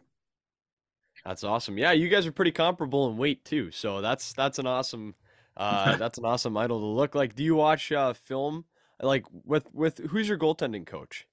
That's 1.23 1.43
awesome. 1.43 1.77
Yeah, 1.77 1.91
you 1.91 2.09
guys 2.09 2.25
are 2.25 2.31
pretty 2.31 2.51
comparable 2.51 3.09
in 3.09 3.17
weight 3.17 3.45
too. 3.45 3.69
So 3.71 4.01
that's 4.01 4.33
that's 4.33 4.57
an 4.59 4.65
awesome 4.67 5.13
uh 5.55 5.95
that's 5.97 6.17
an 6.17 6.25
awesome 6.25 6.57
idol 6.57 6.79
to 6.79 6.85
look 6.85 7.13
like. 7.15 7.35
Do 7.35 7.43
you 7.43 7.55
watch 7.55 7.91
uh 7.91 8.13
film 8.13 8.65
like 9.01 9.25
with 9.31 9.67
with 9.73 9.99
who's 10.09 10.27
your 10.27 10.37
goaltending 10.39 10.85
coach? 10.85 11.27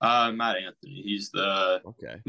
Uh, 0.00 0.30
Matt 0.32 0.56
Anthony. 0.56 1.02
He's 1.02 1.30
the 1.30 1.80
Okay. 1.86 2.20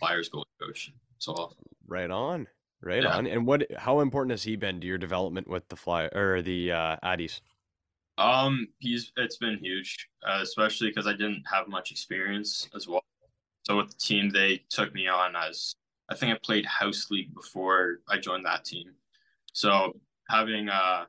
Flyers 0.00 0.28
goalie 0.28 0.44
coach. 0.60 0.92
So 1.20 1.52
Right 1.86 2.10
on. 2.10 2.48
Right 2.82 3.02
Yeah. 3.02 3.16
on. 3.16 3.26
And 3.26 3.46
what 3.46 3.66
how 3.78 4.00
important 4.00 4.32
has 4.32 4.42
he 4.42 4.56
been 4.56 4.80
to 4.80 4.86
your 4.86 4.98
development 4.98 5.48
with 5.48 5.68
the 5.68 5.76
fly 5.76 6.04
or 6.06 6.42
the 6.42 6.72
uh 6.72 6.96
Addies? 7.04 7.40
Um, 8.18 8.68
he's 8.78 9.12
it's 9.16 9.36
been 9.36 9.58
huge, 9.58 10.08
uh, 10.26 10.40
especially 10.42 10.88
because 10.88 11.06
I 11.06 11.12
didn't 11.12 11.44
have 11.50 11.68
much 11.68 11.90
experience 11.90 12.68
as 12.74 12.86
well. 12.88 13.02
So 13.66 13.76
with 13.76 13.90
the 13.90 13.96
team, 13.96 14.30
they 14.30 14.62
took 14.68 14.92
me 14.94 15.08
on 15.08 15.36
as 15.36 15.74
I 16.08 16.16
think 16.16 16.34
I 16.34 16.38
played 16.42 16.66
house 16.66 17.10
league 17.10 17.34
before 17.34 18.00
I 18.08 18.18
joined 18.18 18.44
that 18.46 18.64
team. 18.64 18.92
So 19.52 19.92
having 20.28 20.68
uh 20.68 21.04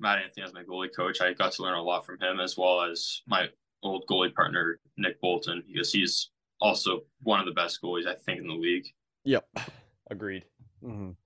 Matt 0.00 0.22
Anthony 0.22 0.44
as 0.44 0.54
my 0.54 0.62
goalie 0.64 0.94
coach, 0.94 1.20
I 1.20 1.32
got 1.32 1.52
to 1.52 1.62
learn 1.62 1.78
a 1.78 1.82
lot 1.82 2.06
from 2.06 2.20
him 2.20 2.40
as 2.40 2.56
well 2.56 2.82
as 2.82 3.22
my 3.26 3.48
old 3.82 4.04
goalie 4.08 4.34
partner 4.34 4.78
Nick 4.96 5.20
Bolton 5.20 5.62
because 5.66 5.92
he's 5.92 6.30
also 6.60 7.00
one 7.22 7.40
of 7.40 7.46
the 7.46 7.52
best 7.52 7.80
goalies 7.82 8.06
I 8.06 8.14
think 8.14 8.40
in 8.40 8.46
the 8.46 8.54
league. 8.54 8.86
Yep. 9.24 9.46
Agreed. 10.10 10.44
Mhm. 10.82 11.16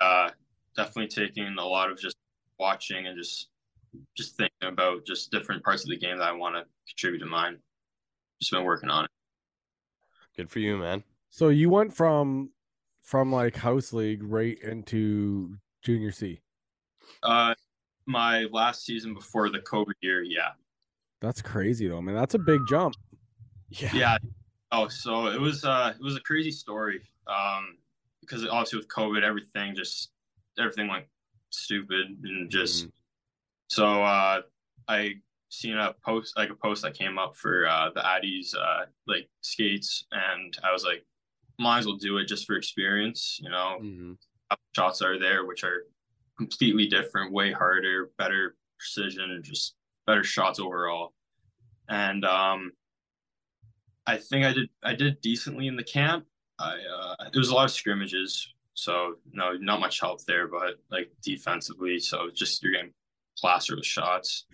uh, 0.00 0.30
definitely 0.76 1.08
taking 1.08 1.56
a 1.58 1.64
lot 1.64 1.90
of 1.90 1.98
just 1.98 2.16
watching 2.58 3.06
and 3.06 3.16
just 3.16 3.48
just 4.16 4.36
thinking 4.36 4.68
about 4.68 5.04
just 5.06 5.30
different 5.30 5.64
parts 5.64 5.82
of 5.82 5.88
the 5.88 5.96
game 5.96 6.18
that 6.18 6.28
I 6.28 6.32
want 6.32 6.56
to 6.56 6.64
contribute 6.88 7.20
to 7.20 7.26
mine. 7.26 7.58
Just 8.40 8.52
been 8.52 8.64
working 8.64 8.90
on 8.90 9.04
it. 9.04 9.10
Good 10.36 10.50
for 10.50 10.58
you, 10.58 10.76
man. 10.76 11.04
So 11.30 11.48
you 11.48 11.70
went 11.70 11.94
from 11.94 12.50
from 13.02 13.32
like 13.32 13.56
house 13.56 13.92
league 13.92 14.22
right 14.22 14.58
into 14.60 15.56
junior 15.82 16.12
C. 16.12 16.40
Uh, 17.22 17.54
my 18.06 18.44
last 18.52 18.84
season 18.84 19.14
before 19.14 19.48
the 19.48 19.60
COVID 19.60 19.94
year, 20.00 20.22
yeah, 20.22 20.50
That's 21.20 21.42
crazy 21.42 21.88
though, 21.88 22.02
man. 22.02 22.14
That's 22.14 22.34
a 22.34 22.38
big 22.38 22.60
jump. 22.68 22.94
Yeah. 23.70 23.90
Yeah. 23.94 24.18
Oh, 24.70 24.88
so 24.88 25.26
it 25.26 25.40
was 25.40 25.64
uh 25.64 25.94
it 25.98 26.02
was 26.02 26.16
a 26.16 26.20
crazy 26.20 26.50
story. 26.50 27.00
Um 27.28 27.78
because 28.20 28.44
obviously 28.46 28.78
with 28.78 28.88
COVID 28.88 29.22
everything 29.22 29.74
just 29.74 30.10
everything 30.58 30.88
went 30.88 31.06
stupid 31.50 32.06
and 32.24 32.50
just 32.50 32.86
Mhm. 32.86 32.92
so 33.68 34.02
uh 34.02 34.42
I 34.88 35.14
seen 35.50 35.76
a 35.78 35.94
post 36.04 36.36
like 36.36 36.50
a 36.50 36.54
post 36.54 36.82
that 36.82 36.94
came 36.94 37.18
up 37.18 37.36
for 37.36 37.66
uh 37.66 37.90
the 37.94 38.00
Addies 38.00 38.54
uh 38.54 38.86
like 39.06 39.28
skates 39.40 40.04
and 40.10 40.56
I 40.62 40.72
was 40.72 40.84
like 40.84 41.06
might 41.58 41.78
as 41.80 41.86
well 41.86 41.96
do 41.96 42.18
it 42.18 42.26
just 42.26 42.46
for 42.46 42.54
experience, 42.56 43.38
you 43.42 43.50
know. 43.50 43.78
Mhm. 43.82 44.16
Shots 44.76 45.02
are 45.02 45.18
there 45.18 45.44
which 45.44 45.64
are 45.64 45.86
completely 46.36 46.86
different, 46.86 47.32
way 47.32 47.50
harder, 47.52 48.10
better 48.16 48.56
precision, 48.78 49.30
and 49.32 49.42
just 49.44 49.74
better 50.06 50.22
shots 50.24 50.60
overall. 50.60 51.14
And 51.88 52.24
um 52.24 52.72
I 54.06 54.16
think 54.18 54.44
I 54.44 54.52
did 54.52 54.70
I 54.82 54.94
did 54.94 55.20
decently 55.20 55.66
in 55.66 55.76
the 55.76 55.84
camp. 55.84 56.26
I 56.58 56.76
uh 56.80 57.28
there 57.32 57.40
was 57.40 57.50
a 57.50 57.54
lot 57.54 57.64
of 57.64 57.70
scrimmages, 57.70 58.52
so 58.74 59.14
no 59.32 59.52
not 59.54 59.80
much 59.80 60.00
help 60.00 60.24
there, 60.24 60.48
but 60.48 60.74
like 60.90 61.10
defensively, 61.22 61.98
so 61.98 62.30
just 62.34 62.62
you're 62.62 62.72
getting 62.72 62.92
plastered 63.38 63.76
with 63.76 63.86
shots. 63.86 64.46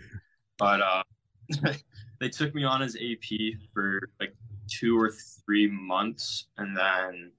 But 0.59 0.81
uh 0.81 1.03
they 2.21 2.29
took 2.29 2.55
me 2.55 2.65
on 2.65 2.83
as 2.83 2.97
AP 2.97 3.59
for 3.73 4.11
like 4.21 4.35
two 4.69 4.99
or 4.99 5.13
three 5.45 5.67
months 5.67 6.47
and 6.57 6.77
then 6.77 7.33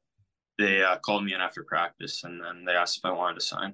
they 0.57 0.83
uh, 0.83 0.97
called 0.97 1.25
me 1.25 1.33
in 1.33 1.41
after 1.41 1.63
practice 1.63 2.23
and 2.23 2.39
then 2.39 2.63
they 2.65 2.73
asked 2.73 2.97
if 2.97 3.05
I 3.05 3.11
wanted 3.11 3.39
to 3.39 3.45
sign. 3.45 3.73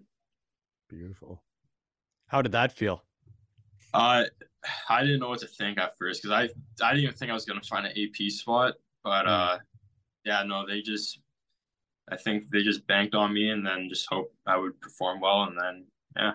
Beautiful. 0.89 1.43
How 2.27 2.41
did 2.41 2.53
that 2.53 2.71
feel? 2.71 3.03
Uh, 3.93 4.24
I 4.89 5.01
didn't 5.01 5.19
know 5.19 5.29
what 5.29 5.39
to 5.39 5.48
think 5.48 5.77
at 5.77 5.98
first 5.98 6.21
because 6.21 6.33
I 6.33 6.86
I 6.86 6.91
didn't 6.91 7.03
even 7.03 7.15
think 7.15 7.29
I 7.29 7.33
was 7.33 7.45
gonna 7.45 7.62
find 7.62 7.86
an 7.86 7.93
AP 7.98 8.31
spot, 8.31 8.75
but 9.03 9.27
uh, 9.27 9.57
yeah, 10.25 10.44
no, 10.44 10.66
they 10.68 10.82
just 10.82 11.20
I 12.10 12.18
think 12.18 12.51
they 12.51 12.63
just 12.63 12.88
banked 12.88 13.16
on 13.16 13.34
me 13.34 13.50
and 13.50 13.66
then 13.66 13.90
just 13.90 14.08
hope 14.10 14.34
I 14.48 14.58
would 14.58 14.80
perform 14.82 15.22
well 15.22 15.44
and 15.44 15.58
then 15.60 15.88
yeah. 16.18 16.34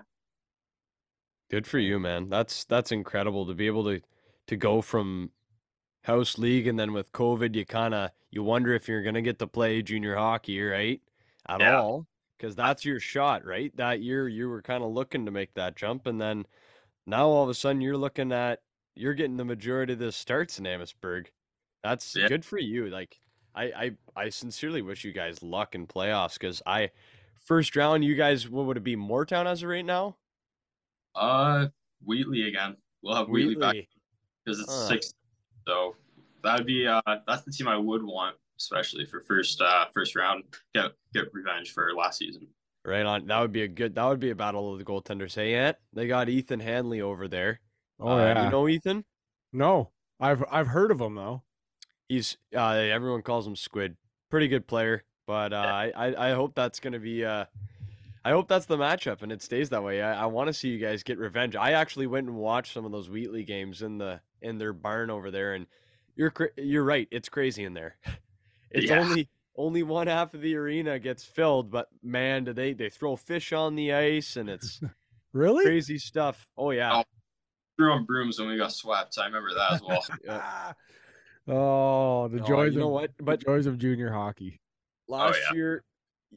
Good 1.50 1.66
for 1.66 1.78
you, 1.78 1.99
man. 2.00 2.28
That's 2.28 2.64
that's 2.64 2.90
incredible 2.93 3.47
to 3.47 3.55
be 3.55 3.66
able 3.66 3.85
to 3.85 4.00
to 4.49 4.57
go 4.57 4.83
from 4.83 5.33
house 6.05 6.38
league 6.38 6.66
and 6.66 6.78
then 6.78 6.93
with 6.93 7.12
COVID, 7.12 7.55
you 7.57 7.66
kind 7.66 7.95
of 7.95 8.12
you 8.31 8.43
wonder 8.43 8.75
if 8.75 8.88
you're 8.88 9.02
gonna 9.02 9.23
get 9.23 9.38
to 9.40 9.47
play 9.49 9.83
junior 9.83 10.16
hockey, 10.16 10.61
right? 10.62 11.02
At 11.49 11.61
Yeah. 11.61 11.62
all, 11.62 12.07
because 12.38 12.57
that's 12.57 12.85
your 12.85 13.00
shot, 13.00 13.45
right? 13.45 13.76
That 13.76 14.00
year 14.02 14.28
you 14.28 14.49
were 14.49 14.62
kind 14.62 14.85
of 14.85 14.93
looking 14.93 15.26
to 15.26 15.33
make 15.33 15.55
that 15.55 15.76
jump, 15.76 16.07
and 16.07 16.21
then 16.21 16.47
now 17.07 17.28
all 17.28 17.45
of 17.45 17.50
a 17.50 17.55
sudden 17.55 17.81
you're 17.83 17.97
looking 17.99 18.33
at 18.33 18.62
you're 18.97 19.14
getting 19.14 19.37
the 19.38 19.45
majority 19.47 19.95
of 19.95 19.99
the 20.00 20.12
starts 20.12 20.59
in 20.59 20.66
Amherstburg. 20.66 21.33
That's 21.83 22.16
Yeah. 22.16 22.28
good 22.28 22.45
for 22.45 22.59
you. 22.59 22.88
Like 22.88 23.21
I 23.56 23.64
I 23.64 23.90
I 24.25 24.28
sincerely 24.28 24.82
wish 24.82 25.04
you 25.04 25.12
guys 25.12 25.42
luck 25.42 25.75
in 25.75 25.86
playoffs 25.86 26.34
because 26.34 26.62
I 26.66 26.90
first 27.44 27.75
round 27.75 28.04
you 28.04 28.14
guys 28.14 28.48
what 28.48 28.66
would 28.66 28.76
it 28.76 28.84
be 28.84 28.96
Mooretown 28.96 29.46
as 29.46 29.62
of 29.62 29.68
right 29.70 29.84
now? 29.84 30.16
Uh, 31.14 31.68
Wheatley 32.04 32.48
again. 32.48 32.76
We'll 33.02 33.16
have 33.16 33.28
Wheatley, 33.28 33.54
back 33.56 33.76
because 34.44 34.60
it's 34.60 34.70
Huh. 34.72 34.88
six. 34.88 35.14
So 35.66 35.96
that'd 36.42 36.66
be 36.66 36.86
uh 36.86 37.00
that's 37.26 37.42
the 37.42 37.50
team 37.52 37.68
I 37.68 37.76
would 37.76 38.02
want, 38.02 38.36
especially 38.58 39.06
for 39.06 39.20
first 39.20 39.60
uh 39.60 39.86
first 39.94 40.14
round. 40.14 40.44
Get 40.75 40.92
get 41.14 41.32
revenge 41.32 41.72
for 41.72 41.92
last 41.94 42.18
season. 42.18 42.46
Right 42.84 43.04
on. 43.04 43.26
That 43.26 43.40
would 43.40 43.52
be 43.52 43.62
a 43.62 43.68
good. 43.68 43.96
That 43.96 44.04
would 44.04 44.20
be 44.20 44.30
a 44.30 44.36
battle 44.36 44.72
of 44.72 44.78
the 44.78 44.84
goaltenders. 44.84 45.34
Hey, 45.34 45.54
Ant, 45.56 45.76
they 45.92 46.06
got 46.06 46.28
Ethan 46.28 46.60
Hanley 46.60 47.00
over 47.00 47.26
there. 47.26 47.60
Oh 47.98 48.10
Uh, 48.10 48.18
yeah. 48.18 48.44
You 48.44 48.50
know 48.50 48.68
Ethan? 48.68 49.04
no, 49.52 49.90
I've 50.20 50.44
I've 50.50 50.68
heard 50.68 50.90
of 50.92 51.00
him 51.00 51.14
though. 51.16 51.42
He's 52.08 52.36
uh, 52.54 52.60
everyone 52.68 53.22
calls 53.22 53.46
him 53.46 53.56
Squid. 53.56 53.96
Pretty 54.30 54.48
good 54.48 54.66
player, 54.66 55.04
but 55.26 55.52
uh, 55.52 55.56
I 55.96 56.30
I 56.30 56.30
hope 56.32 56.54
that's 56.54 56.80
gonna 56.80 56.98
be. 56.98 57.25
Uh, 57.25 57.46
I 58.25 58.30
hope 58.30 58.48
that's 58.48 58.66
the 58.66 58.76
matchup 58.76 59.22
and 59.22 59.30
it 59.30 59.40
stays 59.40 59.70
that 59.70 59.84
way. 59.84 60.02
I, 60.02 60.22
I 60.22 60.26
want 60.26 60.48
to 60.48 60.52
see 60.52 60.68
you 60.68 60.78
guys 60.78 61.04
get 61.04 61.16
revenge. 61.16 61.54
I 61.54 61.72
actually 61.72 62.08
went 62.08 62.26
and 62.26 62.36
watched 62.36 62.72
some 62.75 62.84
of 62.84 62.90
those 62.90 63.08
Wheatley 63.08 63.44
games 63.44 63.82
in 63.82 63.98
the 63.98 64.20
in 64.42 64.58
their 64.58 64.72
barn 64.72 65.10
over 65.10 65.30
there, 65.30 65.54
and 65.54 65.66
you're 66.16 66.32
you're 66.56 66.82
right. 66.84 67.06
It's 67.10 67.28
crazy 67.28 67.64
in 67.64 67.75
there. 67.75 67.96
It's 68.72 68.90
Yeah. 68.90 68.98
only 69.00 69.28
only 69.56 69.82
one 69.84 70.08
half 70.08 70.34
of 70.34 70.40
the 70.42 70.56
arena 70.56 70.98
gets 70.98 71.25
filled, 71.25 71.70
but 71.70 71.88
man, 72.02 72.44
do 72.44 72.52
they 72.52 72.72
they 72.72 72.90
throw 72.90 73.14
fish 73.16 73.52
on 73.52 73.76
the 73.76 73.92
ice 73.92 74.36
and 74.36 74.50
it's 74.50 74.80
Really? 75.32 75.64
crazy 75.64 75.98
stuff. 75.98 76.48
Oh 76.58 76.72
yeah. 76.72 76.96
Oh, 76.98 77.04
Threw 77.78 77.92
on 77.92 78.04
brooms 78.04 78.38
when 78.40 78.48
we 78.48 78.56
got 78.58 78.72
swept. 78.72 79.18
I 79.18 79.26
remember 79.26 79.54
that 79.54 79.75
as 79.75 79.82
well. 79.82 80.04
Yeah. 80.25 80.72
Oh, 81.49 82.29
the 82.29 82.38
No, 82.38 82.47
joys 82.47 82.75
you 82.75 82.81
know 82.81 82.87
of 82.87 82.93
what? 82.93 83.17
the 83.17 83.23
But 83.23 83.45
joys 83.45 83.67
of 83.67 83.79
junior 83.79 84.11
hockey. 84.12 84.61
last 85.09 85.38
yeah. 85.50 85.55
year, 85.57 85.85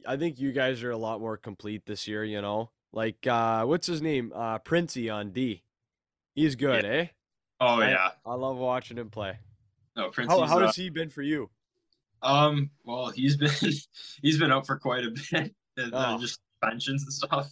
I 0.06 0.16
think 0.16 0.38
you 0.38 0.52
guys 0.52 0.82
are 0.82 0.90
a 0.90 0.96
lot 0.96 1.20
more 1.20 1.36
complete 1.36 1.84
this 1.86 2.06
year. 2.08 2.24
You 2.24 2.40
know, 2.42 2.70
like 2.92 3.26
uh, 3.26 3.64
what's 3.64 3.86
his 3.86 4.00
name? 4.02 4.32
Uh, 4.34 4.58
Princey 4.58 5.10
on 5.10 5.30
D. 5.32 5.62
He's 6.34 6.54
good, 6.56 6.84
eh? 6.84 7.06
Oh 7.60 7.80
I- 7.80 7.90
yeah. 7.90 8.10
I 8.24 8.34
love 8.34 8.56
watching 8.56 8.98
him 8.98 9.10
play. 9.10 9.38
No, 9.96 10.08
Prince. 10.10 10.30
How 10.30 10.40
how 10.46 10.58
uh, 10.58 10.66
has 10.66 10.76
he 10.76 10.88
been 10.90 11.10
for 11.10 11.22
you? 11.22 11.50
Um, 12.22 12.70
well, 12.84 13.08
he's 13.10 13.36
been 13.36 13.50
he's 14.22 14.38
been 14.38 14.52
out 14.52 14.66
for 14.66 14.78
quite 14.78 15.04
a 15.04 15.10
bit, 15.10 15.52
and, 15.76 15.94
uh, 15.94 16.14
Oh. 16.16 16.20
just 16.20 16.40
pensions 16.62 17.02
and 17.02 17.12
stuff. 17.12 17.50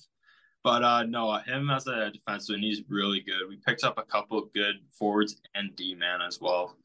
But 0.64 0.82
uh, 0.82 1.02
no, 1.04 1.32
him 1.38 1.70
as 1.70 1.86
a 1.86 2.12
defenseman, 2.12 2.60
he's 2.60 2.82
really 2.88 3.20
good. 3.20 3.48
We 3.48 3.56
picked 3.56 3.84
up 3.84 3.96
a 3.96 4.02
couple 4.02 4.38
of 4.38 4.52
good 4.52 4.76
forwards 4.90 5.40
and 5.54 5.74
D 5.76 5.94
man 5.94 6.20
as 6.20 6.40
well. 6.40 6.76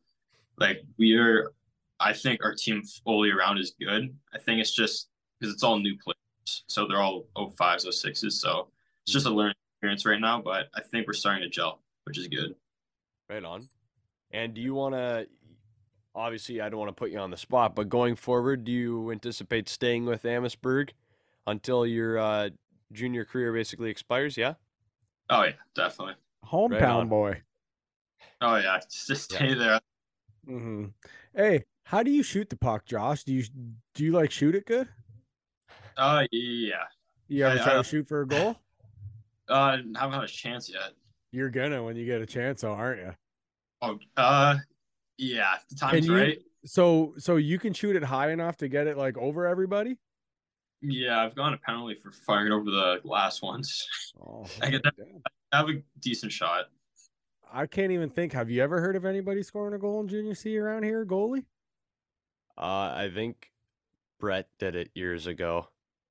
Like 0.57 0.83
we 0.97 1.15
are, 1.17 1.51
I 1.99 2.13
think 2.13 2.43
our 2.43 2.53
team 2.53 2.83
fully 3.03 3.31
around 3.31 3.57
is 3.57 3.73
good. 3.79 4.15
I 4.33 4.39
think 4.39 4.59
it's 4.59 4.73
just 4.73 5.09
because 5.39 5.53
it's 5.53 5.63
all 5.63 5.79
new 5.79 5.97
players, 5.97 6.63
so 6.67 6.87
they're 6.87 7.01
all 7.01 7.25
05s, 7.35 7.85
06s. 7.87 8.31
So 8.33 8.67
it's 9.05 9.13
just 9.13 9.25
a 9.25 9.29
learning 9.29 9.55
experience 9.75 10.05
right 10.05 10.19
now. 10.19 10.41
But 10.41 10.67
I 10.75 10.81
think 10.81 11.07
we're 11.07 11.13
starting 11.13 11.43
to 11.43 11.49
gel, 11.49 11.81
which 12.05 12.17
is 12.17 12.27
good. 12.27 12.55
Right 13.29 13.43
on. 13.43 13.67
And 14.31 14.53
do 14.53 14.61
you 14.61 14.73
want 14.73 14.95
to? 14.95 15.27
Obviously, 16.15 16.61
I 16.61 16.69
don't 16.69 16.79
want 16.79 16.89
to 16.89 16.93
put 16.95 17.09
you 17.09 17.17
on 17.17 17.31
the 17.31 17.37
spot, 17.37 17.75
but 17.75 17.89
going 17.89 18.15
forward, 18.15 18.63
do 18.63 18.71
you 18.71 19.11
anticipate 19.11 19.67
staying 19.67 20.05
with 20.05 20.25
Amherstburg 20.25 20.93
until 21.47 21.87
your 21.87 22.19
uh, 22.19 22.49
junior 22.91 23.25
career 23.25 23.51
basically 23.51 23.89
expires? 23.89 24.37
Yeah. 24.37 24.53
Oh 25.31 25.43
yeah, 25.43 25.53
definitely. 25.73 26.13
Hometown 26.45 26.95
on. 26.97 27.09
boy. 27.09 27.41
Oh 28.41 28.57
yeah, 28.57 28.79
just 28.91 29.31
Yeah. 29.31 29.37
stay 29.37 29.53
there. 29.55 29.79
Hmm 30.45 30.85
Hey, 31.35 31.65
how 31.83 32.03
do 32.03 32.11
you 32.11 32.23
shoot 32.23 32.49
the 32.49 32.57
puck, 32.57 32.85
Josh? 32.85 33.23
Do 33.23 33.33
you 33.33 33.43
do 33.95 34.03
you 34.03 34.11
like 34.11 34.31
shoot 34.31 34.55
it 34.55 34.65
good? 34.65 34.87
Uh 35.97 36.25
yeah. 36.31 36.83
You 37.27 37.45
ever 37.45 37.59
I- 37.59 37.63
try 37.63 37.73
I- 37.73 37.77
to 37.77 37.83
shoot 37.83 38.07
for 38.07 38.21
a 38.21 38.27
goal? 38.27 38.55
Uh, 39.49 39.71
haven't 39.97 40.13
had 40.13 40.23
a 40.23 40.27
chance 40.27 40.69
yet. 40.69 40.93
You're 41.33 41.49
gonna 41.49 41.83
when 41.83 41.97
you 41.97 42.05
get 42.05 42.21
a 42.21 42.25
chance, 42.25 42.61
though, 42.61 42.71
aren't 42.71 43.01
you? 43.01 43.11
Oh, 43.81 43.99
uh, 44.15 44.55
yeah, 45.17 45.55
the 45.69 45.75
time's 45.75 46.07
you- 46.07 46.15
right. 46.15 46.39
So 46.65 47.13
so 47.17 47.35
you 47.35 47.59
can 47.59 47.73
shoot 47.73 47.97
it 47.97 48.03
high 48.05 48.31
enough 48.31 48.55
to 48.59 48.69
get 48.69 48.87
it 48.87 48.97
like 48.97 49.17
over 49.17 49.45
everybody. 49.45 49.97
Yeah, 50.81 51.21
I've 51.21 51.35
gone 51.35 51.53
a 51.53 51.57
penalty 51.57 51.95
for 51.95 52.09
firing 52.11 52.53
over 52.53 52.71
the 52.71 53.01
glass 53.03 53.41
once. 53.41 53.85
Oh, 54.25 54.45
I 54.61 54.69
get. 54.69 54.81
I 55.51 55.57
have 55.57 55.67
a 55.69 55.83
decent 55.99 56.31
shot. 56.31 56.67
I 57.53 57.67
can't 57.67 57.91
even 57.91 58.09
think. 58.09 58.33
Have 58.33 58.49
you 58.49 58.63
ever 58.63 58.81
heard 58.81 58.95
of 58.95 59.05
anybody 59.05 59.43
scoring 59.43 59.75
a 59.75 59.77
goal 59.77 60.01
in 60.01 60.07
junior 60.07 60.33
C 60.33 60.57
around 60.57 60.83
here, 60.83 61.05
goalie? 61.05 61.45
Uh, 62.57 62.93
I 62.95 63.11
think 63.13 63.51
Brett 64.19 64.47
did 64.57 64.75
it 64.75 64.89
years 64.95 65.27
ago. 65.27 65.67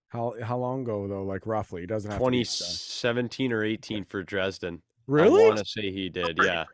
How 0.08 0.34
how 0.42 0.58
long 0.58 0.82
ago 0.82 1.08
though? 1.08 1.25
Like 1.25 1.46
roughly, 1.46 1.82
it 1.82 1.87
doesn't 1.87 2.11
have 2.11 2.20
to 2.20 2.30
be 2.30 2.40
exact. 2.40 2.61
2017 2.61 3.52
or 3.52 3.64
18 3.64 4.04
for 4.04 4.22
Dresden. 4.22 4.82
Really? 5.06 5.42
I 5.42 5.46
want 5.49 5.58
to 5.58 5.64
say 5.64 5.90
he 5.90 6.08
did. 6.08 6.38
Yeah. 6.40 6.64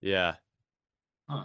Yeah. 0.00 0.34
Huh. 1.28 1.44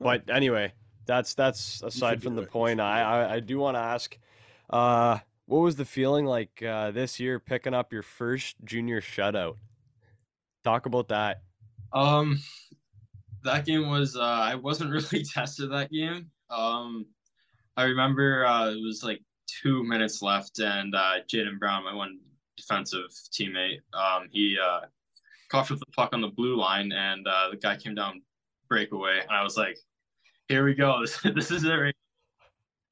But 0.00 0.30
anyway, 0.30 0.72
that's 1.06 1.34
that's 1.34 1.82
aside 1.82 2.22
from 2.22 2.34
the 2.34 2.42
it. 2.42 2.50
Point. 2.50 2.80
I 2.80 2.98
do 2.98 3.04
I, 3.04 3.34
I 3.34 3.40
do 3.40 3.58
want 3.58 3.76
to 3.76 3.80
ask, 3.80 4.18
uh, 4.70 5.18
what 5.46 5.58
was 5.58 5.76
the 5.76 5.84
feeling 5.84 6.24
like 6.24 6.62
uh, 6.62 6.90
this 6.90 7.20
year 7.20 7.38
picking 7.38 7.74
up 7.74 7.92
your 7.92 8.02
first 8.02 8.56
junior 8.64 9.00
shutout? 9.00 9.56
Talk 10.64 10.86
about 10.86 11.08
that. 11.08 11.42
Um, 11.92 12.40
that 13.44 13.64
game 13.64 13.88
was 13.88 14.16
uh, 14.16 14.20
I 14.20 14.54
wasn't 14.54 14.90
really 15.12 15.24
tested 15.24 15.70
that 15.72 15.90
game. 15.90 16.30
Um, 16.50 17.06
I 17.76 17.84
remember 17.84 18.44
uh, 18.44 18.70
it 18.70 18.82
was 18.82 19.02
like 19.02 19.22
two 19.46 19.82
minutes 19.84 20.22
left, 20.22 20.58
and 20.58 20.94
uh, 20.94 21.14
Jaden 21.32 21.58
Brown, 21.58 21.84
my 21.84 21.94
one 21.94 22.18
defensive 22.56 23.10
teammate, 23.32 23.78
um, 23.94 24.28
he 24.30 24.56
uh, 24.62 24.80
coughed 25.50 25.70
with 25.70 25.80
the 25.80 25.86
puck 25.96 26.10
on 26.12 26.20
the 26.20 26.28
blue 26.28 26.56
line, 26.56 26.92
and 26.92 27.26
uh, 27.26 27.48
the 27.50 27.56
guy 27.56 27.76
came 27.76 27.94
down 27.94 28.22
breakaway, 28.68 29.20
and 29.20 29.30
I 29.30 29.42
was 29.42 29.56
like, 29.56 29.78
"Here 30.48 30.64
we 30.64 30.74
go, 30.74 31.00
this, 31.00 31.18
this 31.34 31.50
is 31.50 31.64
it." 31.64 31.72
Right? 31.72 31.94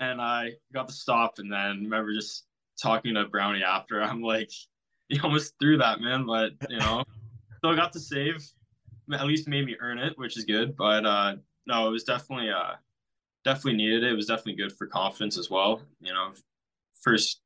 And 0.01 0.21
I 0.21 0.53
got 0.73 0.87
the 0.87 0.93
stop, 0.93 1.39
and 1.39 1.53
then 1.53 1.83
remember 1.83 2.13
just 2.15 2.47
talking 2.81 3.15
to 3.15 3.27
Brownie 3.27 3.65
after. 3.65 4.03
I'm 4.03 4.23
like, 4.23 4.51
"You 5.09 5.21
almost 5.23 5.55
threw 5.61 5.79
that, 5.79 6.01
man," 6.01 6.25
but 6.27 6.53
you 6.69 6.79
know, 6.79 7.05
still 7.59 7.77
got 7.77 7.93
the 7.93 8.01
save. 8.01 8.45
at 9.13 9.27
least 9.27 9.49
made 9.49 9.67
me 9.67 9.77
earn 9.81 9.99
it, 9.99 10.17
which 10.19 10.37
is 10.37 10.45
good. 10.45 10.77
But 10.77 11.05
uh, 11.07 11.37
no, 11.67 11.87
it 11.89 11.91
was 11.91 12.05
definitely 12.05 12.51
uh, 12.51 12.75
definitely 13.45 13.77
needed 13.77 14.05
it. 14.05 14.13
It 14.13 14.17
was 14.17 14.27
definitely 14.27 14.57
good 14.57 14.73
for 14.73 14.87
confidence 14.87 15.37
as 15.39 15.51
well. 15.51 15.83
You 16.01 16.13
know, 16.13 16.33
first 17.01 17.41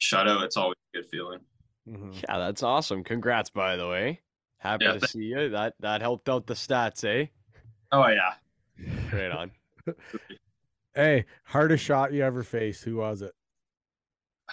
shutout, 0.00 0.42
it's 0.42 0.56
always 0.56 0.76
a 0.94 0.98
good 0.98 1.06
feeling. 1.10 1.40
Mhm. 1.88 2.14
Yeah, 2.22 2.38
that's 2.38 2.62
awesome. 2.62 3.02
Congrats, 3.04 3.50
by 3.50 3.76
the 3.76 3.88
way. 3.88 4.20
Happy 4.58 4.84
Yeah, 4.84 4.92
to 4.92 5.00
thank- 5.00 5.10
see 5.12 5.24
you. 5.24 5.48
That 5.50 5.74
that 5.80 6.00
helped 6.00 6.28
out 6.28 6.46
the 6.46 6.54
stats, 6.54 7.04
eh? 7.04 7.26
Oh 7.92 8.06
yeah. 8.08 8.34
Right 9.12 9.30
on. 9.30 9.50
Hey, 10.92 11.26
hardest 11.44 11.84
shot 11.84 12.12
you 12.12 12.24
ever 12.24 12.42
faced? 12.42 12.82
Who 12.82 12.96
was 12.96 13.22
it? 13.22 13.32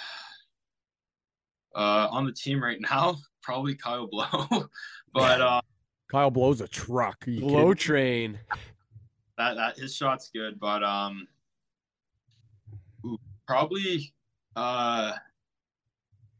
Uh, 1.76 2.08
on 2.10 2.26
the 2.26 2.32
team 2.32 2.64
right 2.64 2.80
now, 2.80 3.18
probably 3.44 3.76
Kyle 3.76 4.08
Blow, 4.08 4.26
but 5.14 5.42
uh, 5.42 5.62
Kyle 6.10 6.32
blows 6.32 6.62
a 6.62 6.68
truck. 6.68 7.28
Are 7.28 7.32
you 7.32 7.42
Blow 7.42 7.74
kidding? 7.74 7.76
train. 7.76 8.40
that 9.38 9.56
that 9.56 9.78
his 9.78 9.96
shot's 9.96 10.30
good, 10.34 10.60
but 10.60 10.84
um, 10.84 11.28
ooh, 13.06 13.18
probably 13.46 14.14
uh, 14.56 15.14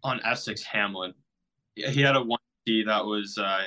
on 0.04 0.22
Essex 0.26 0.64
Hamlin, 0.64 1.14
he 1.76 2.02
had 2.02 2.16
a 2.16 2.24
one 2.24 2.40
T 2.66 2.84
that 2.84 3.06
was 3.06 3.38
uh, 3.38 3.64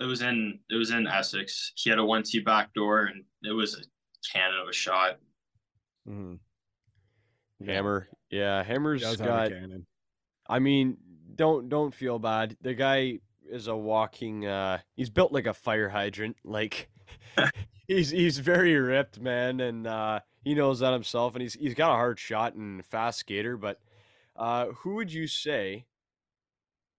it 0.00 0.04
was 0.04 0.22
in 0.22 0.58
it 0.70 0.76
was 0.76 0.90
in 0.90 1.06
Essex. 1.06 1.72
He 1.76 1.90
had 1.90 1.98
a 1.98 2.04
one 2.04 2.22
T 2.22 2.40
back 2.40 2.72
door, 2.74 3.04
and 3.04 3.24
it 3.42 3.52
was 3.52 3.74
a 3.74 3.82
cannon 4.32 4.60
of 4.60 4.68
a 4.68 4.72
shot. 4.72 5.18
Mm-hmm. 6.08 7.68
Hammer. 7.68 8.08
Yeah, 8.30 8.62
Hammer's 8.62 9.00
He 9.00 9.06
does 9.06 9.18
have 9.20 9.28
a 9.28 9.30
got 9.30 9.48
cannon. 9.50 9.86
I 10.48 10.58
mean, 10.58 10.96
don't 11.34 11.68
don't 11.68 11.94
feel 11.94 12.18
bad. 12.18 12.56
The 12.60 12.74
guy 12.74 13.20
is 13.50 13.66
a 13.66 13.76
walking 13.76 14.46
uh 14.46 14.78
he's 14.94 15.10
built 15.10 15.32
like 15.32 15.46
a 15.46 15.54
fire 15.54 15.88
hydrant. 15.88 16.36
Like 16.44 16.88
he's 17.88 18.10
he's 18.10 18.38
very 18.38 18.74
ripped, 18.76 19.20
man, 19.20 19.60
and 19.60 19.86
uh 19.86 20.20
he 20.44 20.54
knows 20.54 20.80
that 20.80 20.92
himself 20.92 21.34
and 21.34 21.42
he's 21.42 21.54
he's 21.54 21.74
got 21.74 21.92
a 21.92 21.96
hard 21.96 22.18
shot 22.18 22.54
and 22.54 22.84
fast 22.84 23.20
skater, 23.20 23.56
but 23.56 23.80
uh 24.36 24.66
who 24.66 24.94
would 24.94 25.12
you 25.12 25.26
say 25.26 25.86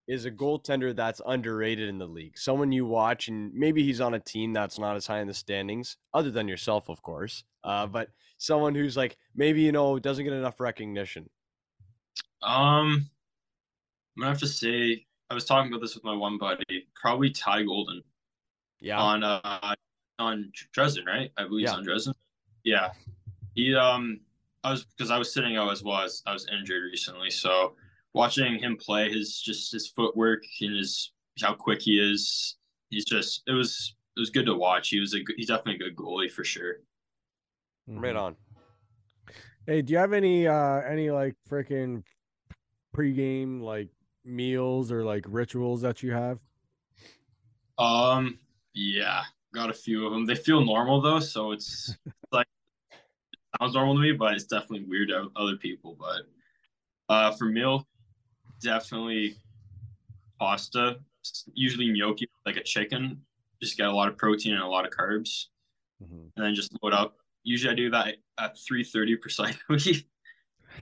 is 0.08 0.26
a 0.26 0.32
goaltender 0.32 0.96
that's 0.96 1.22
underrated 1.26 1.88
in 1.88 2.00
the 2.00 2.08
league? 2.08 2.38
Someone 2.38 2.72
you 2.72 2.86
watch 2.86 3.28
and 3.28 3.54
maybe 3.54 3.84
he's 3.84 4.02
on 4.02 4.16
a 4.16 4.20
team 4.20 4.54
that's 4.54 4.80
not 4.80 4.96
as 4.96 5.06
high 5.06 5.20
in 5.20 5.28
the 5.28 5.34
standings, 5.34 5.98
other 6.14 6.32
than 6.32 6.48
yourself, 6.48 6.90
of 6.90 7.02
course. 7.02 7.44
Uh 7.64 7.86
but 7.88 8.10
someone 8.38 8.74
who's 8.74 8.98
like 8.98 9.18
maybe 9.36 9.62
you 9.62 9.72
know 9.72 10.00
doesn't 10.00 10.24
get 10.24 10.34
enough 10.34 10.60
recognition. 10.60 11.30
Um, 12.42 13.10
I'm 14.16 14.22
gonna 14.22 14.32
have 14.32 14.40
to 14.40 14.48
say 14.48 15.06
I 15.30 15.34
was 15.34 15.46
talking 15.46 15.72
about 15.72 15.82
this 15.82 15.96
with 15.96 16.04
my 16.04 16.14
one 16.14 16.38
buddy. 16.38 16.88
Probably 16.96 17.30
Ty 17.30 17.64
Golden 17.64 18.02
Yeah. 18.80 19.00
on 19.00 19.24
uh 19.24 19.76
on 20.18 20.52
Dresden, 20.74 21.06
right? 21.06 21.32
I 21.38 21.44
believe 21.44 21.62
he's 21.62 21.72
Yeah. 21.72 21.78
on 21.78 21.84
Dresden. 21.84 22.14
Yeah, 22.64 22.92
he 23.56 23.76
um 23.76 24.20
I 24.64 24.72
was 24.72 24.86
because 24.86 25.12
I 25.12 25.18
was 25.18 25.32
sitting 25.34 25.56
out 25.56 25.72
as 25.72 25.84
well 25.84 26.02
as 26.02 26.22
I 26.26 26.34
was 26.34 26.48
injured 26.48 26.84
recently, 26.84 27.30
so 27.30 27.76
watching 28.14 28.58
him 28.60 28.76
play, 28.78 29.12
his 29.12 29.40
just 29.40 29.72
his 29.72 29.88
footwork 29.88 30.44
and 30.62 30.76
his 30.76 31.12
how 31.42 31.54
quick 31.54 31.82
he 31.82 32.00
is, 32.00 32.58
he's 32.90 33.06
just 33.06 33.44
it 33.48 33.54
was 33.54 33.96
it 34.18 34.20
was 34.20 34.30
good 34.32 34.46
to 34.48 34.56
watch. 34.56 34.90
He 34.90 35.00
was 35.00 35.14
a 35.14 35.22
good- 35.24 35.36
he's 35.38 35.48
definitely 35.48 35.76
a 35.76 35.90
good 35.90 35.96
goalie 35.96 36.30
for 36.32 36.44
sure. 36.44 36.82
Right 37.88 38.16
Mhm. 38.16 38.22
on. 38.22 38.36
Hey, 39.66 39.82
do 39.84 39.94
you 39.94 40.00
have 40.00 40.12
any 40.14 40.48
uh 40.48 40.82
any 40.82 41.12
like 41.12 41.36
freaking 41.48 42.04
pregame 42.96 43.62
like 43.62 43.90
meals 44.24 44.92
or 44.92 45.04
like 45.04 45.26
rituals 45.28 45.82
that 45.82 46.04
you 46.04 46.12
have? 46.12 46.40
Um, 47.78 48.40
yeah, 48.74 49.24
got 49.54 49.70
a 49.70 49.74
few 49.74 50.06
of 50.06 50.12
them. 50.12 50.26
They 50.26 50.36
feel 50.36 50.64
normal 50.64 51.02
though, 51.02 51.20
so 51.20 51.52
it's 51.52 51.96
like 52.32 52.48
it 52.92 53.40
sounds 53.60 53.74
normal 53.74 53.96
to 53.96 54.02
me, 54.02 54.12
but 54.12 54.34
it's 54.34 54.46
definitely 54.46 54.86
weird 54.88 55.10
to 55.10 55.30
other 55.36 55.56
people. 55.56 55.96
But 56.00 56.24
uh, 57.14 57.32
for 57.32 57.46
meal, 57.46 57.88
definitely 58.62 59.36
pasta. 60.40 61.00
Usually 61.54 61.88
gnocchi, 61.92 62.28
like 62.46 62.58
a 62.58 62.64
chicken. 62.64 63.22
Just 63.62 63.78
get 63.78 63.88
a 63.88 63.92
lot 63.92 64.08
of 64.08 64.18
protein 64.18 64.54
and 64.54 64.64
a 64.64 64.68
lot 64.68 64.86
of 64.86 64.92
carbs, 64.92 65.48
Mhm. 66.02 66.32
and 66.36 66.46
then 66.46 66.56
just 66.56 66.72
load 66.82 66.94
up. 66.94 67.18
Usually, 67.44 67.72
I 67.72 67.76
do 67.76 67.90
that 67.92 68.16
at 68.38 68.58
three 68.58 68.84
thirty 68.84 69.16
precisely. 69.18 70.08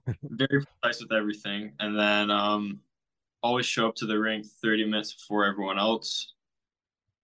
Very 0.23 0.63
precise 0.81 1.01
with 1.01 1.11
everything, 1.11 1.73
and 1.79 1.97
then 1.97 2.29
um, 2.29 2.81
always 3.47 3.65
show 3.65 3.87
up 3.87 3.95
to 3.95 4.05
the 4.05 4.19
rink 4.19 4.45
thirty 4.61 4.85
minutes 4.85 5.13
before 5.13 5.45
everyone 5.45 5.79
else. 5.79 6.33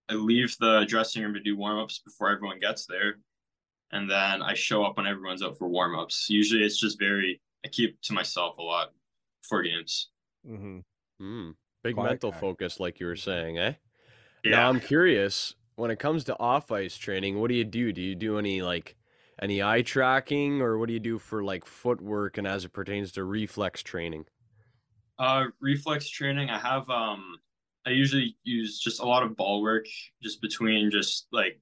I 0.10 0.14
leave 0.16 0.56
the 0.60 0.86
dressing 0.88 1.22
room 1.22 1.34
to 1.34 1.40
do 1.40 1.58
warm 1.58 1.80
ups 1.80 2.00
before 2.00 2.30
everyone 2.30 2.60
gets 2.60 2.86
there. 2.86 3.16
And 3.92 4.10
then 4.10 4.42
I 4.42 4.54
show 4.54 4.84
up 4.84 4.98
when 4.98 5.06
everyone's 5.06 5.44
out 5.44 5.58
for 5.58 5.68
warm 5.68 5.98
ups. 5.98 6.30
Usually 6.30 6.64
it's 6.64 6.80
just 6.80 6.98
very, 6.98 7.42
I 7.64 7.68
keep 7.68 8.02
to 8.02 8.14
myself 8.14 8.58
a 8.58 8.62
lot 8.62 8.92
for 9.44 9.62
games. 9.62 10.10
Mm-hmm. 10.50 10.80
Mm, 11.22 11.54
big 11.84 11.96
Quiet 11.96 12.10
mental 12.10 12.32
guy. 12.32 12.40
focus, 12.40 12.80
like 12.80 13.00
you 13.00 13.06
were 13.06 13.16
saying, 13.16 13.60
eh? 13.60 13.74
Yeah. 14.44 14.52
Now 14.52 14.70
I'm 14.70 14.80
curious. 14.80 15.56
When 15.76 15.92
it 15.92 16.00
comes 16.00 16.24
to 16.26 16.40
off 16.40 16.72
ice 16.72 16.98
training, 16.98 17.40
what 17.40 17.50
do 17.50 17.56
you 17.56 17.64
do? 17.64 17.94
Do 17.94 18.02
you 18.02 18.16
do 18.16 18.38
any 18.38 18.62
like 18.62 18.96
any 19.42 19.64
eye 19.64 19.82
tracking, 19.82 20.62
or 20.62 20.78
what 20.78 20.88
do 20.88 20.94
you 20.94 21.00
do 21.00 21.18
for 21.18 21.44
like 21.44 21.66
footwork 21.66 22.38
and 22.38 22.46
as 22.46 22.66
it 22.66 22.74
pertains 22.74 23.12
to 23.14 23.24
reflex 23.24 23.82
training? 23.82 24.26
Uh, 25.20 25.46
reflex 25.62 26.10
training, 26.10 26.50
I 26.50 26.60
have, 26.60 26.90
um, 26.90 27.38
I 27.86 27.92
usually 27.92 28.36
use 28.44 28.80
just 28.80 29.02
a 29.02 29.06
lot 29.06 29.24
of 29.24 29.36
ball 29.36 29.62
work 29.62 29.86
just 30.22 30.42
between 30.42 30.90
just 30.90 31.28
like 31.32 31.60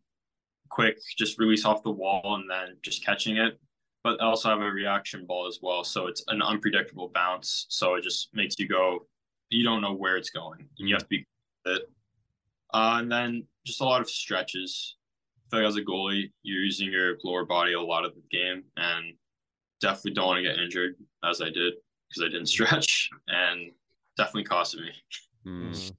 quick, 0.70 0.98
just 1.18 1.40
release 1.40 1.66
off 1.66 1.84
the 1.84 1.92
wall 1.92 2.36
and 2.36 2.50
then 2.50 2.78
just 2.82 3.06
catching 3.06 3.38
it. 3.38 3.60
But 4.04 4.22
I 4.22 4.26
also 4.26 4.50
have 4.50 4.62
a 4.62 4.72
reaction 4.72 5.26
ball 5.26 5.48
as 5.48 5.60
well. 5.62 5.84
So 5.84 6.08
it's 6.08 6.24
an 6.28 6.42
unpredictable 6.42 7.12
bounce. 7.14 7.66
So 7.70 7.96
it 7.96 8.04
just 8.04 8.30
makes 8.34 8.58
you 8.58 8.68
go, 8.68 9.06
you 9.50 9.64
don't 9.64 9.82
know 9.82 9.94
where 9.94 10.18
it's 10.18 10.30
going. 10.30 10.68
And 10.80 10.90
you 10.90 10.96
have 10.96 11.04
to 11.04 11.10
be 11.10 11.26
it. 11.66 11.84
Uh, 12.74 12.98
and 13.00 13.12
then 13.12 13.46
just 13.66 13.82
a 13.82 13.86
lot 13.86 14.02
of 14.02 14.10
stretches. 14.10 14.96
I 15.46 15.58
feel 15.58 15.60
like 15.64 15.70
as 15.70 15.76
a 15.76 15.82
goalie, 15.82 16.32
you're 16.42 16.64
using 16.64 16.92
your 16.92 17.18
lower 17.24 17.46
body 17.46 17.74
a 17.74 17.82
lot 17.82 18.06
of 18.06 18.14
the 18.16 18.24
game 18.32 18.64
and 18.78 19.14
definitely 19.82 20.14
don't 20.14 20.28
want 20.28 20.38
to 20.38 20.44
get 20.44 20.60
injured 20.60 20.96
as 21.24 21.42
I 21.42 21.50
did 21.50 21.74
because 22.12 22.28
I 22.28 22.32
didn't 22.32 22.48
stretch 22.48 23.10
and 23.28 23.72
definitely 24.18 24.46
costed 24.46 24.82
me. 24.82 24.92
Mm. 25.46 25.72
Mhm. 25.72 25.96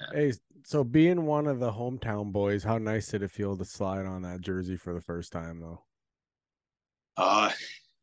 Yeah. 0.00 0.06
Hey, 0.12 0.32
so 0.64 0.84
being 0.84 1.26
one 1.26 1.46
of 1.46 1.58
the 1.58 1.72
hometown 1.72 2.30
boys, 2.30 2.62
how 2.62 2.78
nice 2.78 3.08
did 3.08 3.22
it 3.22 3.30
feel 3.30 3.56
to 3.56 3.64
slide 3.64 4.06
on 4.06 4.22
that 4.22 4.40
jersey 4.40 4.76
for 4.76 4.94
the 4.94 5.00
first 5.00 5.32
time 5.32 5.60
though? 5.60 5.82
Uh, 7.16 7.50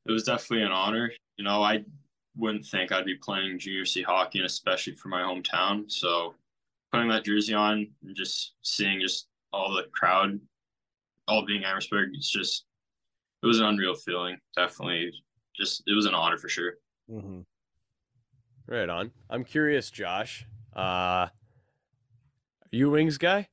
it 0.05 0.11
was 0.11 0.23
definitely 0.23 0.65
an 0.65 0.73
honor. 0.73 1.09
You 1.37 1.45
know, 1.45 1.63
I 1.63 1.85
wouldn't 2.35 2.65
think 2.65 2.91
I'd 2.91 3.05
be 3.05 3.15
playing 3.15 3.59
junior 3.59 3.85
C 3.85 4.01
hockey, 4.01 4.39
and 4.39 4.45
especially 4.45 4.95
for 4.95 5.07
my 5.07 5.21
hometown. 5.21 5.89
So 5.89 6.35
putting 6.91 7.07
that 7.09 7.23
jersey 7.23 7.53
on 7.53 7.87
and 8.03 8.15
just 8.15 8.55
seeing 8.61 8.99
just 8.99 9.27
all 9.53 9.73
the 9.73 9.83
crowd, 9.93 10.39
all 11.29 11.45
being 11.45 11.63
Amherstburg, 11.63 12.09
it's 12.13 12.29
just 12.29 12.65
it 13.41 13.47
was 13.47 13.59
an 13.59 13.67
unreal 13.67 13.95
feeling. 13.95 14.37
Definitely, 14.55 15.13
just 15.55 15.83
it 15.87 15.95
was 15.95 16.07
an 16.07 16.13
honor 16.13 16.37
for 16.37 16.49
sure. 16.49 16.73
Hmm 17.09 17.41
Right 18.67 18.89
on. 18.89 19.11
I'm 19.29 19.43
curious, 19.43 19.91
Josh. 19.91 20.45
Uh, 20.75 20.79
are 21.29 21.31
you 22.71 22.87
a 22.87 22.91
Wings 22.91 23.17
guy? 23.19 23.47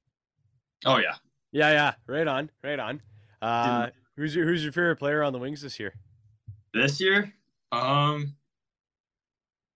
Oh 0.87 0.97
yeah, 0.97 1.17
Yeah, 1.53 1.71
yeah. 1.71 1.95
Right 2.07 2.27
on. 2.27 2.51
Right 2.65 2.79
on. 2.81 3.03
Uh, 3.43 3.91
who's 4.17 4.35
your 4.35 4.47
Who's 4.47 4.63
your 4.65 4.73
favorite 4.73 4.97
player 4.97 5.23
on 5.23 5.33
the 5.35 5.39
Wings 5.39 5.61
this 5.61 5.79
year? 5.79 5.93
this 6.73 6.99
year, 7.01 7.31
um, 7.73 8.35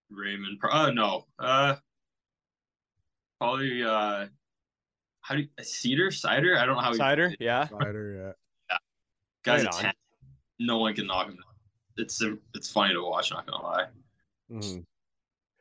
Raymond. 0.09 0.59
pro- 0.59 0.71
Uh, 0.71 0.89
no, 0.91 1.25
uh, 1.37 1.75
probably 3.39 3.83
uh, 3.83 4.25
how 5.21 5.35
do 5.35 5.41
you, 5.41 5.49
Cedar 5.63 6.07
Seider? 6.09 6.57
I 6.57 6.65
don't 6.65 6.75
know 6.77 6.81
how 6.81 6.93
you- 6.93 6.99
Seider. 6.99 7.35
Yeah. 7.39 7.67
Slider, 7.67 8.33
yeah. 8.69 8.75
yeah. 8.75 8.77
Guys, 9.45 9.65
Right 9.65 9.85
on. 9.85 9.93
no 10.59 10.79
one 10.79 10.95
can 10.95 11.05
knock 11.05 11.27
him. 11.27 11.35
down. 11.35 11.43
It's 11.97 12.21
it's 12.53 12.71
funny 12.71 12.93
to 12.93 13.01
watch. 13.03 13.31
Not 13.31 13.45
gonna 13.47 13.63
lie. 13.63 13.85
Mhm. 14.51 14.85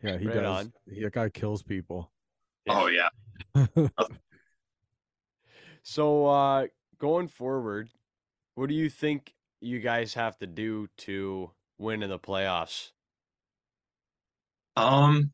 Yeah, 0.02 0.18
he 0.18 0.26
Right 0.26 0.34
does. 0.34 0.68
He, 0.90 1.02
that 1.02 1.12
guy 1.12 1.28
kills 1.28 1.62
people. 1.62 2.12
Yeah. 2.66 2.80
Oh 2.80 2.86
yeah. 2.86 3.88
So 5.88 6.26
uh, 6.26 6.66
going 6.98 7.28
forward, 7.28 7.90
what 8.56 8.68
do 8.68 8.74
you 8.74 8.90
think 8.90 9.32
you 9.60 9.78
guys 9.78 10.14
have 10.14 10.36
to 10.38 10.46
do 10.48 10.88
to 10.98 11.52
win 11.78 12.02
in 12.02 12.10
the 12.10 12.18
playoffs? 12.18 12.90
Um. 14.74 15.30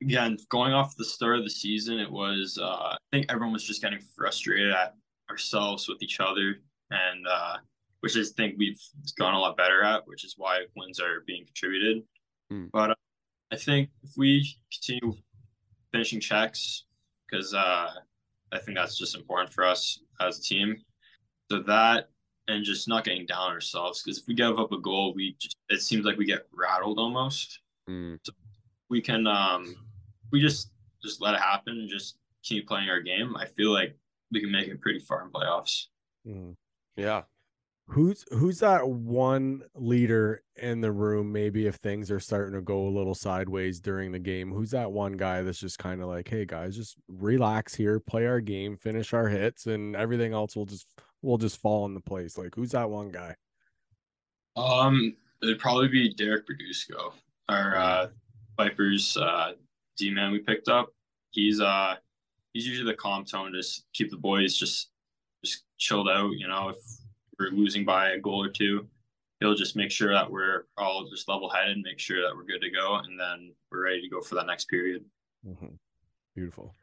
Again, 0.00 0.38
going 0.48 0.72
off 0.72 0.96
the 0.96 1.04
start 1.04 1.36
of 1.36 1.44
the 1.44 1.50
season, 1.50 1.98
it 1.98 2.10
was. 2.10 2.58
Uh, 2.60 2.94
I 2.94 2.96
think 3.12 3.26
everyone 3.28 3.52
was 3.52 3.62
just 3.62 3.82
getting 3.82 4.00
frustrated 4.16 4.72
at 4.72 4.94
ourselves 5.30 5.86
with 5.86 6.02
each 6.02 6.18
other, 6.18 6.56
and 6.90 7.26
uh, 7.28 7.58
which 8.02 8.16
I 8.16 8.24
think 8.36 8.56
we've 8.58 8.80
gone 9.16 9.34
a 9.34 9.38
lot 9.38 9.56
better 9.56 9.82
at, 9.84 10.06
which 10.06 10.24
is 10.24 10.34
why 10.36 10.62
wins 10.76 10.98
are 10.98 11.22
being 11.24 11.44
contributed. 11.46 12.02
Hmm. 12.50 12.66
But 12.72 12.90
uh, 12.90 12.94
I 13.52 13.56
think 13.56 13.90
if 14.02 14.10
we 14.16 14.56
continue 14.72 15.14
finishing 15.92 16.18
checks, 16.18 16.86
because 17.30 17.54
uh, 17.54 17.90
I 18.52 18.58
think 18.58 18.76
that's 18.76 18.98
just 18.98 19.14
important 19.14 19.52
for 19.52 19.64
us 19.64 20.00
as 20.20 20.40
a 20.40 20.42
team. 20.42 20.76
So 21.50 21.62
that 21.62 22.08
and 22.48 22.64
just 22.64 22.88
not 22.88 23.04
getting 23.04 23.24
down 23.24 23.52
ourselves 23.52 24.02
because 24.02 24.18
if 24.18 24.24
we 24.26 24.34
give 24.34 24.58
up 24.58 24.72
a 24.72 24.80
goal, 24.80 25.14
we 25.14 25.36
just, 25.40 25.56
it 25.68 25.80
seems 25.80 26.04
like 26.04 26.18
we 26.18 26.24
get 26.24 26.46
rattled 26.52 26.98
almost. 26.98 27.60
Mm. 27.88 28.18
We 28.90 29.00
can 29.00 29.28
um 29.28 29.76
we 30.32 30.40
just 30.40 30.72
just 31.04 31.22
let 31.22 31.34
it 31.34 31.40
happen 31.40 31.78
and 31.78 31.88
just 31.88 32.18
keep 32.42 32.66
playing 32.66 32.88
our 32.88 33.00
game. 33.00 33.36
I 33.36 33.46
feel 33.46 33.72
like 33.72 33.96
we 34.32 34.40
can 34.40 34.50
make 34.50 34.66
it 34.66 34.80
pretty 34.80 34.98
far 34.98 35.22
in 35.22 35.30
playoffs. 35.30 35.84
Mhm. 36.26 36.56
Yeah. 36.96 37.22
Who's 37.92 38.24
who's 38.30 38.58
that 38.60 38.88
one 38.88 39.64
leader 39.74 40.42
in 40.56 40.80
the 40.80 40.90
room? 40.90 41.30
Maybe 41.30 41.66
if 41.66 41.74
things 41.74 42.10
are 42.10 42.20
starting 42.20 42.54
to 42.54 42.62
go 42.62 42.86
a 42.86 42.88
little 42.88 43.14
sideways 43.14 43.80
during 43.80 44.12
the 44.12 44.18
game, 44.18 44.50
who's 44.50 44.70
that 44.70 44.90
one 44.90 45.12
guy 45.12 45.42
that's 45.42 45.60
just 45.60 45.78
kind 45.78 46.00
of 46.00 46.08
like, 46.08 46.26
"Hey 46.26 46.46
guys, 46.46 46.74
just 46.74 46.96
relax 47.06 47.74
here, 47.74 48.00
play 48.00 48.24
our 48.26 48.40
game, 48.40 48.78
finish 48.78 49.12
our 49.12 49.28
hits, 49.28 49.66
and 49.66 49.94
everything 49.94 50.32
else 50.32 50.56
will 50.56 50.64
just 50.64 50.88
will 51.20 51.36
just 51.36 51.60
fall 51.60 51.84
into 51.84 52.00
place." 52.00 52.38
Like, 52.38 52.54
who's 52.54 52.70
that 52.70 52.88
one 52.88 53.10
guy? 53.10 53.36
Um, 54.56 55.14
it'd 55.42 55.58
probably 55.58 55.88
be 55.88 56.14
Derek 56.14 56.46
Berdusco, 56.48 57.12
our 57.50 57.76
uh, 57.76 58.06
Vipers 58.56 59.18
uh, 59.18 59.52
D 59.98 60.10
man 60.10 60.32
we 60.32 60.38
picked 60.38 60.68
up. 60.68 60.94
He's 61.32 61.60
uh 61.60 61.96
he's 62.54 62.66
usually 62.66 62.90
the 62.90 62.96
calm 62.96 63.26
tone, 63.26 63.52
just 63.54 63.84
keep 63.92 64.10
the 64.10 64.16
boys 64.16 64.56
just 64.56 64.88
just 65.44 65.64
chilled 65.76 66.08
out. 66.08 66.30
You 66.38 66.48
know, 66.48 66.70
if 66.70 66.76
we're 67.42 67.50
losing 67.50 67.84
by 67.84 68.10
a 68.10 68.18
goal 68.18 68.44
or 68.44 68.48
two, 68.48 68.86
he'll 69.40 69.54
just 69.54 69.76
make 69.76 69.90
sure 69.90 70.12
that 70.12 70.30
we're 70.30 70.64
all 70.76 71.08
just 71.10 71.28
level 71.28 71.50
headed, 71.50 71.78
make 71.82 71.98
sure 71.98 72.22
that 72.22 72.34
we're 72.34 72.44
good 72.44 72.60
to 72.60 72.70
go, 72.70 72.96
and 72.96 73.18
then 73.18 73.52
we're 73.70 73.84
ready 73.84 74.00
to 74.00 74.08
go 74.08 74.20
for 74.20 74.36
that 74.36 74.46
next 74.46 74.66
period. 74.68 75.04
Mhm. 75.46 75.78
Beautiful. 76.34 76.74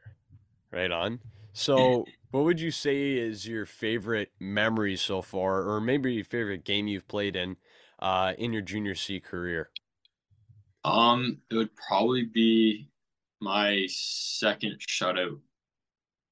Right 0.70 0.90
on. 0.90 1.20
So, 1.52 2.04
what 2.30 2.44
would 2.44 2.60
you 2.60 2.70
say 2.70 3.12
is 3.12 3.46
your 3.46 3.66
favorite 3.66 4.32
memory 4.38 4.96
so 4.96 5.22
far, 5.22 5.62
or 5.62 5.80
maybe 5.80 6.12
your 6.14 6.24
favorite 6.24 6.64
game 6.64 6.86
you've 6.86 7.08
played 7.08 7.34
in, 7.36 7.56
uh, 7.98 8.34
in 8.38 8.52
your 8.52 8.62
junior 8.62 8.94
C 8.94 9.18
career? 9.20 9.70
Um, 10.84 11.40
it 11.50 11.54
would 11.56 11.74
probably 11.74 12.24
be 12.24 12.88
my 13.40 13.86
second 13.88 14.80
shutout. 14.88 15.40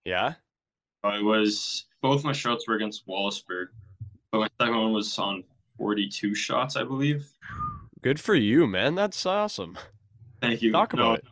Yeah. 0.04 0.34
I 1.02 1.20
was 1.20 1.86
both 2.00 2.24
my 2.24 2.32
shots 2.32 2.66
were 2.68 2.74
against 2.74 3.06
Wallaceburg, 3.06 3.68
but 4.32 4.38
my 4.40 4.48
second 4.60 4.76
one 4.76 4.92
was 4.92 5.18
on 5.18 5.44
42 5.76 6.34
shots, 6.34 6.76
I 6.76 6.84
believe. 6.84 7.30
Good 8.02 8.20
for 8.20 8.34
you, 8.34 8.66
man. 8.66 8.94
That's 8.94 9.24
awesome. 9.26 9.78
Thank 10.40 10.62
you. 10.62 10.72
Talk 10.72 10.92
about 10.92 11.18
it. 11.18 11.24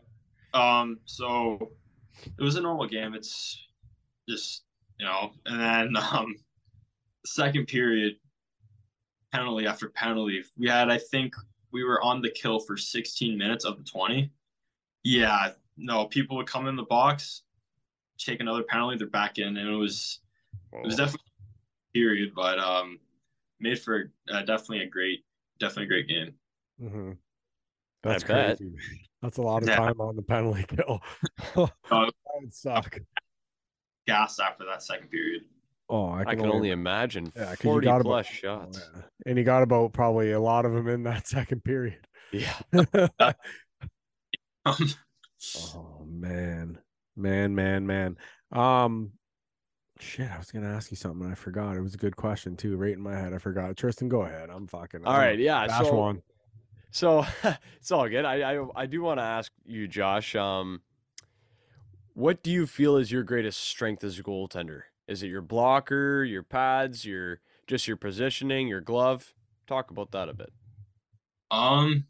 Um, 0.59 0.99
so 1.05 1.73
it 2.25 2.43
was 2.43 2.57
a 2.57 2.61
normal 2.61 2.87
game. 2.87 3.15
It's 3.15 3.63
just 4.29 4.63
you 4.99 5.07
know, 5.07 5.33
and 5.45 5.61
then 5.61 6.03
um, 6.13 6.35
the 7.23 7.29
second 7.29 7.67
period, 7.67 8.17
penalty 9.33 9.67
after 9.67 9.89
penalty, 9.89 10.43
we 10.57 10.69
had 10.69 10.91
I 10.91 10.99
think 10.99 11.35
we 11.73 11.85
were 11.85 12.03
on 12.03 12.23
the 12.23 12.31
kill 12.31 12.59
for 12.59 12.77
16 12.77 13.37
minutes 13.37 13.65
of 13.65 13.77
the 13.77 13.85
20. 13.85 14.31
Yeah, 15.05 15.51
no, 15.77 16.07
people 16.07 16.37
would 16.37 16.47
come 16.47 16.67
in 16.67 16.75
the 16.75 16.85
box, 16.85 17.43
take 18.19 18.41
another 18.41 18.63
penalty, 18.63 18.97
they're 18.97 19.07
back 19.07 19.39
in, 19.39 19.57
and 19.57 19.69
it 19.69 19.77
was 19.77 20.21
it 20.73 20.85
was 20.85 20.97
definitely 20.97 21.26
a 21.26 21.26
period, 21.97 22.33
but 22.35 22.59
um, 22.59 22.99
made 23.61 23.79
for 23.79 24.13
uh, 24.31 24.41
definitely 24.43 24.81
a 24.83 24.89
great, 24.89 25.21
definitely 25.59 25.85
a 25.85 25.87
great 25.89 26.09
game. 26.09 26.35
hmm 26.79 27.13
That's 28.03 28.23
bet. 28.25 28.59
crazy. 28.59 28.75
That's 29.23 29.39
a 29.39 29.43
lot 29.43 29.63
of 29.63 29.69
Yeah. 29.69 29.77
time 29.77 30.01
on 30.01 30.15
the 30.17 30.23
penalty 30.23 30.65
kill. 30.69 31.01
Uh, 31.57 31.67
that 31.91 32.13
would 32.41 32.53
suck. 32.55 32.99
gassed 34.07 34.41
after 34.41 34.65
that 34.67 34.83
second 34.83 35.09
period. 35.11 35.43
Oh, 35.89 36.09
I 36.09 36.21
I 36.21 36.25
can, 36.35 36.41
can 36.41 36.51
only 36.51 36.71
imagine. 36.71 37.33
Yeah, 37.37 37.51
you 37.51 37.57
40 37.57 37.85
got 37.87 38.01
about- 38.01 38.05
plus 38.05 38.27
Oh, 38.29 38.35
shots. 38.35 38.81
yeah. 38.95 39.03
And 39.25 39.39
he 39.39 39.45
got 39.45 39.63
about 39.63 39.93
probably 39.93 40.33
a 40.33 40.41
lot 40.41 40.67
of 40.67 40.73
them 40.75 40.89
in 40.89 41.05
that 41.05 41.27
second 41.37 41.65
period. 41.65 42.01
Yeah. 42.33 42.55
Um, 44.67 44.77
Oh 45.65 46.05
man, 46.09 46.79
man, 47.17 47.55
man, 47.55 47.87
man. 47.87 48.17
Um, 48.51 49.13
shit. 50.01 50.31
I 50.31 50.39
was 50.39 50.51
gonna 50.51 50.69
ask 50.69 50.91
you 50.91 50.97
something. 50.97 51.31
I 51.31 51.35
forgot. 51.35 51.77
It 51.77 51.81
was 51.81 51.95
a 51.95 51.99
good 51.99 52.17
question 52.17 52.57
too. 52.57 52.77
Right 52.77 52.93
in 52.93 53.01
my 53.01 53.17
head, 53.17 53.33
I 53.33 53.39
forgot. 53.39 53.77
Tristan, 53.77 54.09
go 54.09 54.23
ahead. 54.23 54.51
I'm 54.51 54.67
fucking. 54.67 55.05
All 55.05 55.13
I'm 55.15 55.21
right. 55.21 55.39
Yeah. 55.39 55.67
Dash 55.67 55.87
So, 55.87 55.95
one. 55.95 56.23
so 56.91 57.27
it's 57.81 57.91
all 57.91 58.09
good. 58.09 58.25
I, 58.25 58.55
I, 58.57 58.67
I 58.75 58.87
do 58.87 59.03
want 59.03 59.19
to 59.19 59.25
ask 59.25 59.53
you, 59.65 59.89
Josh, 59.89 60.35
um, 60.37 60.81
what 62.15 62.43
do 62.43 62.51
you 62.51 62.67
feel 62.67 62.97
is 62.97 63.13
your 63.13 63.23
greatest 63.23 63.61
strength 63.61 64.03
as 64.05 64.19
a 64.19 64.23
goaltender? 64.23 64.83
Is 65.09 65.23
it 65.23 65.29
your 65.29 65.43
blocker, 65.43 66.25
your 66.25 66.43
pads, 66.43 67.05
your 67.05 67.41
just 67.67 67.87
your 67.87 67.97
positioning, 67.97 68.69
your 68.69 68.81
glove? 68.81 69.35
Talk 69.67 69.91
about 69.91 70.13
that 70.13 70.29
a 70.29 70.35
bit. 70.35 70.53
Um, 71.51 72.05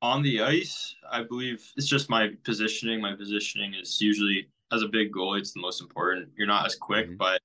on 0.00 0.22
the 0.22 0.42
ice, 0.42 0.94
I 1.10 1.22
believe 1.24 1.70
it's 1.76 1.86
just 1.86 2.08
my 2.08 2.30
positioning. 2.44 3.00
My 3.00 3.14
positioning 3.16 3.74
is 3.74 4.00
usually 4.00 4.48
as 4.72 4.82
a 4.82 4.88
big 4.88 5.12
goalie, 5.12 5.38
it's 5.40 5.52
the 5.52 5.60
most 5.60 5.80
important. 5.80 6.30
You're 6.36 6.46
not 6.46 6.66
as 6.66 6.74
quick, 6.74 7.08
Mhm. 7.08 7.16
but 7.18 7.40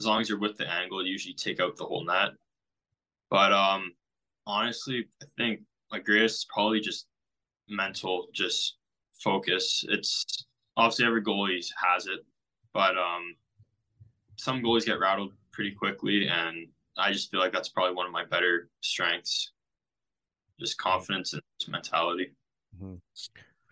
as 0.00 0.06
long 0.06 0.20
as 0.20 0.28
you're 0.28 0.38
with 0.38 0.56
the 0.56 0.68
angle, 0.70 1.04
you 1.04 1.12
usually 1.12 1.34
take 1.34 1.60
out 1.60 1.76
the 1.76 1.84
whole 1.84 2.04
net. 2.04 2.34
But 3.30 3.52
um, 3.52 3.94
honestly, 4.46 5.08
I 5.22 5.26
think 5.36 5.62
my 5.90 5.98
greatest 5.98 6.40
is 6.40 6.44
probably 6.46 6.80
just 6.80 7.06
mental, 7.68 8.28
just 8.32 8.76
focus. 9.12 9.84
It's 9.88 10.24
obviously 10.76 11.06
every 11.06 11.22
goalie 11.22 11.64
has 11.76 12.06
it, 12.06 12.24
but 12.72 12.96
um, 12.96 13.36
some 14.36 14.60
goalies 14.62 14.86
get 14.86 15.00
rattled 15.00 15.34
pretty 15.52 15.72
quickly, 15.72 16.28
and 16.28 16.68
I 16.96 17.12
just 17.12 17.30
feel 17.30 17.40
like 17.40 17.52
that's 17.52 17.68
probably 17.68 17.94
one 17.94 18.06
of 18.06 18.12
my 18.12 18.24
better 18.24 18.70
strengths. 18.80 19.52
Just 20.60 20.78
confidence 20.78 21.32
and 21.32 21.42
just 21.60 21.70
mentality. 21.70 22.34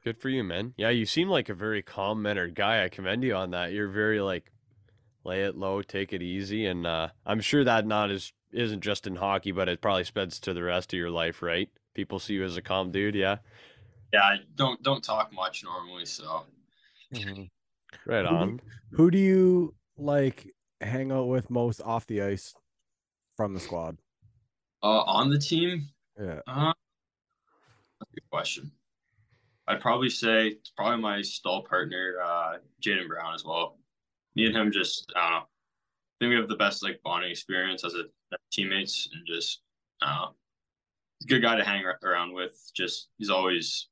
Good 0.07 0.19
for 0.19 0.29
you, 0.29 0.45
man. 0.45 0.73
Yeah, 0.77 0.91
you 0.91 1.05
seem 1.05 1.29
like 1.29 1.49
a 1.49 1.55
very 1.55 1.83
calm 1.83 2.23
mannered 2.23 2.55
guy. 2.55 2.85
I 2.85 2.89
commend 2.89 3.25
you 3.25 3.35
on 3.35 3.51
that. 3.51 3.73
You're 3.73 3.89
very 3.89 4.21
like 4.21 4.53
lay 5.25 5.43
it 5.43 5.57
low, 5.57 5.83
take 5.83 6.13
it 6.13 6.23
easy, 6.23 6.65
and 6.67 6.87
uh, 6.87 7.09
I'm 7.27 7.41
sure 7.41 7.65
that 7.65 7.85
not 7.89 8.13
is 8.13 8.33
isn't 8.53 8.83
just 8.83 9.09
in 9.09 9.17
hockey, 9.17 9.51
but 9.51 9.69
it 9.69 9.81
probably 9.81 10.05
spreads 10.05 10.39
to 10.39 10.55
the 10.55 10.63
rest 10.63 10.93
of 10.93 10.97
your 10.97 11.11
life, 11.11 11.43
right? 11.43 11.69
People 11.95 12.21
see 12.21 12.35
you 12.35 12.45
as 12.45 12.57
a 12.57 12.63
calm 12.63 12.93
dude, 12.93 13.17
yeah. 13.17 13.39
Yeah, 14.13 14.21
I 14.23 14.37
don't 14.55 14.81
don't 14.85 15.03
talk 15.03 15.33
much 15.33 15.65
normally, 15.65 16.05
so 16.05 16.45
Mhm. 17.13 17.51
Right 18.07 18.25
Who 18.25 18.29
do 18.29 18.35
you- 18.37 18.41
on. 18.41 18.61
Who 18.93 19.11
do 19.11 19.19
you 19.19 19.75
like 19.97 20.55
hang 20.81 21.11
out 21.11 21.27
with 21.27 21.51
most 21.51 21.81
off 21.83 22.07
the 22.07 22.23
ice 22.23 22.55
from 23.37 23.55
the 23.55 23.61
squad? 23.61 23.99
uh, 24.85 25.03
on 25.03 25.31
the 25.31 25.39
team, 25.41 25.89
Yeah. 26.17 26.43
uh, 26.47 26.73
that's 27.99 28.13
a 28.13 28.15
good 28.15 28.31
question. 28.31 28.71
I'd 29.69 29.81
probably 29.81 30.11
say 30.11 30.49
it's 30.49 30.71
probably 30.77 31.01
my 31.03 31.23
stall 31.23 31.63
partner, 31.65 32.17
uh, 32.25 32.55
Jaden 32.81 33.09
Brown 33.09 33.35
as 33.35 33.45
well. 33.45 33.79
Me 34.35 34.47
and 34.47 34.57
him 34.57 34.71
just 34.71 35.13
I 35.17 35.21
don't 35.21 35.31
know. 35.31 35.37
I 35.39 35.45
think 36.21 36.31
we 36.31 36.37
have 36.37 36.49
the 36.49 36.57
best 36.57 36.83
like 36.83 37.01
bonding 37.05 37.31
experience 37.31 37.85
as 37.85 37.95
a 37.95 38.05
as 38.33 38.39
teammates 38.53 39.09
and 39.13 39.27
just 39.27 39.61
uh, 40.03 40.27
good 41.27 41.43
guy 41.43 41.57
to 41.57 41.65
hang 41.65 41.85
around 42.03 42.33
with. 42.33 42.71
Just 42.75 43.09
he's 43.19 43.31
always 43.31 43.89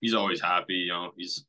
he's 0.00 0.14
always 0.14 0.40
happy, 0.40 0.74
you 0.74 0.88
know. 0.88 1.12
He's 1.16 1.44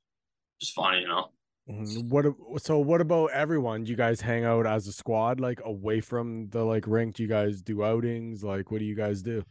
just 0.60 0.74
funny, 0.74 1.02
you 1.02 1.08
know. 1.08 1.30
Mhm. 1.70 2.10
What 2.10 2.26
so 2.62 2.80
what 2.80 3.02
about 3.02 3.32
everyone? 3.32 3.84
Do 3.84 3.92
you 3.92 3.98
guys 3.98 4.20
hang 4.20 4.44
out 4.44 4.66
as 4.66 4.88
a 4.88 4.92
squad 4.94 5.40
like 5.40 5.62
away 5.64 6.02
from 6.02 6.50
the 6.50 6.64
like 6.64 6.88
rink? 6.88 7.16
Do 7.16 7.24
you 7.24 7.30
guys 7.30 7.62
do 7.62 7.84
outings? 7.84 8.44
Like 8.44 8.72
what 8.72 8.80
do 8.80 8.86
you 8.86 8.96
guys 8.96 9.22
do? 9.22 9.44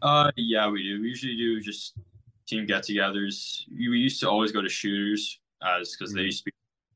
Uh, 0.00 0.30
yeah, 0.36 0.68
we 0.68 0.82
do. 0.82 1.00
We 1.00 1.08
usually 1.08 1.36
do 1.36 1.60
just 1.60 1.94
team 2.52 2.66
get-togethers. 2.66 3.64
We 3.70 3.98
used 3.98 4.20
to 4.20 4.28
always 4.30 4.52
go 4.52 4.60
to 4.62 4.68
shooters, 4.68 5.40
as 5.62 5.96
because 5.96 6.12
they 6.12 6.22
Mhm. 6.22 6.24
used 6.26 6.38
to 6.44 6.44
be. 6.46 6.52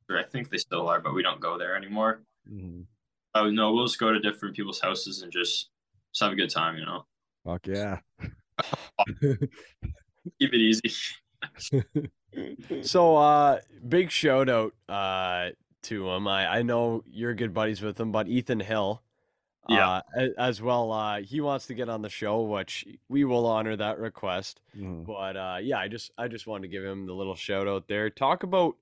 or 0.09 0.17
I 0.17 0.23
think 0.23 0.49
they 0.49 0.57
still 0.57 0.87
are, 0.87 1.01
but 1.01 1.13
we 1.13 1.21
don't 1.21 1.41
go 1.41 1.57
there 1.57 1.75
anymore. 1.75 2.23
Mhm. 2.49 2.85
Oh 3.35 3.49
no, 3.49 3.73
we'll 3.73 3.85
just 3.85 3.99
go 3.99 4.13
to 4.13 4.19
different 4.19 4.55
people's 4.55 4.79
houses 4.79 5.21
and 5.21 5.31
just 5.31 5.69
just 6.13 6.21
have 6.23 6.31
a 6.31 6.35
good 6.35 6.49
time. 6.49 6.77
You 6.77 6.85
know, 6.85 7.05
Fuck 7.43 7.67
yeah. 7.67 7.99
keep 9.21 10.53
it 10.53 10.61
easy. 10.69 10.91
So 12.83 13.17
uh 13.17 13.59
big 13.87 14.11
shout 14.11 14.47
out 14.49 14.73
uh 14.89 15.49
to 15.83 16.09
him. 16.11 16.27
I, 16.27 16.59
I 16.59 16.61
know 16.61 17.03
you're 17.07 17.33
good 17.33 17.53
buddies 17.53 17.81
with 17.81 17.99
him, 17.99 18.11
but 18.11 18.27
Ethan 18.27 18.59
Hill. 18.59 19.01
Yeah. 19.69 20.01
Uh, 20.17 20.27
as 20.37 20.61
well, 20.61 20.91
uh, 20.91 21.21
he 21.21 21.41
wants 21.41 21.67
to 21.67 21.73
get 21.73 21.89
on 21.89 22.01
the 22.01 22.09
show, 22.09 22.41
which 22.41 22.85
we 23.09 23.23
will 23.25 23.45
honor 23.45 23.75
that 23.75 23.99
request. 23.99 24.61
Mhm. 24.75 25.05
But 25.05 25.37
uh, 25.37 25.57
yeah, 25.61 25.79
I 25.79 25.87
just 25.87 26.11
I 26.17 26.27
just 26.27 26.47
wanted 26.47 26.63
to 26.63 26.67
give 26.69 26.83
him 26.83 27.05
the 27.05 27.13
little 27.13 27.35
shout 27.35 27.67
out 27.67 27.87
there. 27.87 28.09
Talk 28.09 28.43
about 28.43 28.77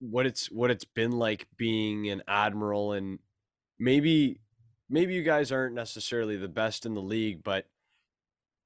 what 0.00 0.26
it's 0.26 0.50
what 0.50 0.70
it's 0.70 0.84
been 0.84 1.12
like 1.12 1.48
being 1.56 2.08
an 2.10 2.22
admiral, 2.28 2.92
and 2.92 3.18
maybe 3.78 4.40
maybe 4.88 5.14
you 5.14 5.22
guys 5.22 5.52
aren't 5.52 5.74
necessarily 5.74 6.36
the 6.36 6.48
best 6.48 6.86
in 6.86 6.94
the 6.94 7.02
league, 7.02 7.42
but 7.42 7.66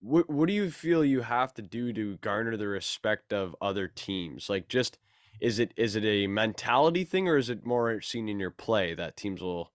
what 0.01 0.29
what 0.31 0.47
do 0.47 0.53
you 0.53 0.71
feel 0.71 1.05
you 1.05 1.21
have 1.23 1.53
to 1.55 1.63
do 1.63 1.93
to 1.93 2.17
garner 2.19 2.57
the 2.57 2.69
respect 2.69 3.33
of 3.33 3.55
other 3.61 3.89
teams? 3.89 4.49
Like 4.49 4.69
just 4.69 4.99
is 5.41 5.59
it 5.59 5.73
is 5.77 5.97
it 5.97 6.05
a 6.05 6.27
mentality 6.27 7.05
thing 7.05 7.29
or 7.29 7.37
is 7.37 7.51
it 7.51 7.65
more 7.67 8.01
seen 8.01 8.29
in 8.29 8.41
your 8.41 8.51
play 8.51 8.95
that 8.95 9.17
teams 9.17 9.43
will 9.43 9.73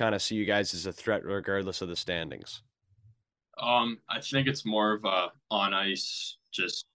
kind 0.00 0.14
of 0.14 0.22
see 0.22 0.34
you 0.34 0.46
guys 0.46 0.72
as 0.72 0.86
a 0.86 0.92
threat 0.92 1.24
regardless 1.24 1.82
of 1.82 1.88
the 1.88 1.96
standings? 1.96 2.62
Um, 3.58 3.98
I 4.08 4.20
think 4.20 4.48
it's 4.48 4.64
more 4.64 4.94
of 4.94 5.04
a 5.04 5.28
on 5.50 5.74
ice. 5.74 6.38
Just 6.50 6.86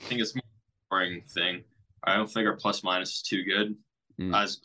I 0.00 0.04
think 0.04 0.20
it's 0.20 0.34
more 0.34 0.42
boring 0.90 1.22
thing. 1.28 1.62
I 2.04 2.16
don't 2.16 2.28
think 2.30 2.46
our 2.48 2.56
plus 2.56 2.82
minus 2.82 3.16
is 3.16 3.22
too 3.22 3.44
good 3.44 3.76
Mm. 4.18 4.36
as 4.36 4.60